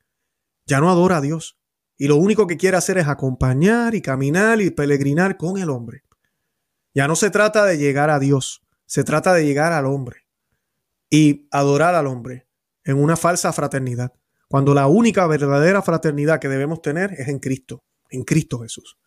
Ya 0.66 0.80
no 0.80 0.90
adora 0.90 1.18
a 1.18 1.20
Dios. 1.20 1.58
Y 2.02 2.08
lo 2.08 2.16
único 2.16 2.48
que 2.48 2.56
quiere 2.56 2.76
hacer 2.76 2.98
es 2.98 3.06
acompañar 3.06 3.94
y 3.94 4.02
caminar 4.02 4.60
y 4.60 4.70
peregrinar 4.70 5.36
con 5.36 5.56
el 5.56 5.70
hombre. 5.70 6.02
Ya 6.92 7.06
no 7.06 7.14
se 7.14 7.30
trata 7.30 7.64
de 7.64 7.78
llegar 7.78 8.10
a 8.10 8.18
Dios, 8.18 8.60
se 8.86 9.04
trata 9.04 9.32
de 9.34 9.46
llegar 9.46 9.72
al 9.72 9.86
hombre 9.86 10.26
y 11.08 11.46
adorar 11.52 11.94
al 11.94 12.08
hombre 12.08 12.48
en 12.82 13.00
una 13.00 13.16
falsa 13.16 13.52
fraternidad 13.52 14.12
cuando 14.48 14.74
la 14.74 14.88
única 14.88 15.28
verdadera 15.28 15.80
fraternidad 15.80 16.40
que 16.40 16.48
debemos 16.48 16.82
tener 16.82 17.12
es 17.12 17.28
en 17.28 17.38
Cristo, 17.38 17.84
en 18.10 18.24
Cristo 18.24 18.58
Jesús. 18.58 18.98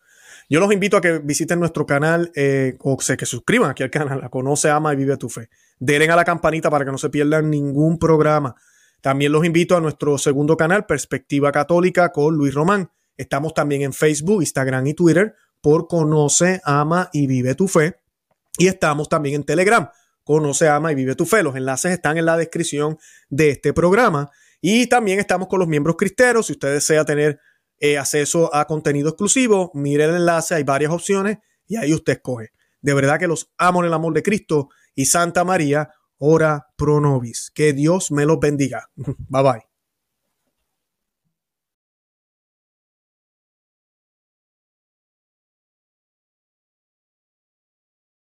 Yo 0.49 0.61
los 0.61 0.71
invito 0.71 0.95
a 0.95 1.01
que 1.01 1.19
visiten 1.19 1.59
nuestro 1.59 1.85
canal 1.85 2.31
eh, 2.33 2.77
o 2.79 2.97
se, 3.01 3.17
que 3.17 3.25
suscriban 3.25 3.71
aquí 3.71 3.83
al 3.83 3.91
canal, 3.91 4.29
Conoce, 4.29 4.69
Ama 4.69 4.93
y 4.93 4.95
Vive 4.95 5.17
tu 5.17 5.27
Fe. 5.27 5.49
Denle 5.79 6.09
a 6.09 6.15
la 6.15 6.23
campanita 6.23 6.69
para 6.69 6.85
que 6.85 6.91
no 6.91 6.97
se 6.97 7.09
pierdan 7.09 7.49
ningún 7.49 7.99
programa. 7.99 8.55
También 9.05 9.31
los 9.31 9.45
invito 9.45 9.77
a 9.77 9.81
nuestro 9.81 10.17
segundo 10.17 10.57
canal, 10.57 10.87
Perspectiva 10.87 11.51
Católica, 11.51 12.11
con 12.11 12.35
Luis 12.35 12.55
Román. 12.55 12.89
Estamos 13.15 13.53
también 13.53 13.83
en 13.83 13.93
Facebook, 13.93 14.41
Instagram 14.41 14.87
y 14.87 14.95
Twitter 14.95 15.35
por 15.61 15.87
Conoce, 15.87 16.59
Ama 16.63 17.11
y 17.13 17.27
Vive 17.27 17.53
tu 17.53 17.67
Fe. 17.67 17.97
Y 18.57 18.65
estamos 18.65 19.07
también 19.07 19.35
en 19.35 19.43
Telegram, 19.43 19.91
Conoce, 20.23 20.69
Ama 20.69 20.91
y 20.91 20.95
Vive 20.95 21.13
tu 21.13 21.27
Fe. 21.27 21.43
Los 21.43 21.55
enlaces 21.55 21.91
están 21.91 22.17
en 22.17 22.25
la 22.25 22.35
descripción 22.35 22.97
de 23.29 23.51
este 23.51 23.73
programa. 23.73 24.31
Y 24.59 24.87
también 24.87 25.19
estamos 25.19 25.49
con 25.49 25.59
los 25.59 25.67
miembros 25.67 25.97
cristeros. 25.97 26.47
Si 26.47 26.53
usted 26.53 26.73
desea 26.73 27.05
tener 27.05 27.39
eh, 27.79 27.99
acceso 27.99 28.55
a 28.55 28.65
contenido 28.65 29.09
exclusivo, 29.09 29.69
mire 29.75 30.05
el 30.05 30.15
enlace, 30.15 30.55
hay 30.55 30.63
varias 30.63 30.91
opciones 30.91 31.37
y 31.67 31.75
ahí 31.75 31.93
usted 31.93 32.13
escoge. 32.13 32.53
De 32.81 32.95
verdad 32.95 33.19
que 33.19 33.27
los 33.27 33.53
amo 33.59 33.81
en 33.81 33.85
el 33.85 33.93
amor 33.93 34.15
de 34.15 34.23
Cristo 34.23 34.69
y 34.95 35.05
Santa 35.05 35.43
María, 35.43 35.91
ora 36.17 36.67
pro 36.75 36.99
nobis. 36.99 37.51
Que 37.53 37.73
Dios 37.73 38.11
me 38.11 38.25
los 38.25 38.39
bendiga. 38.39 38.89
Bye 38.95 39.43
bye. 39.43 39.74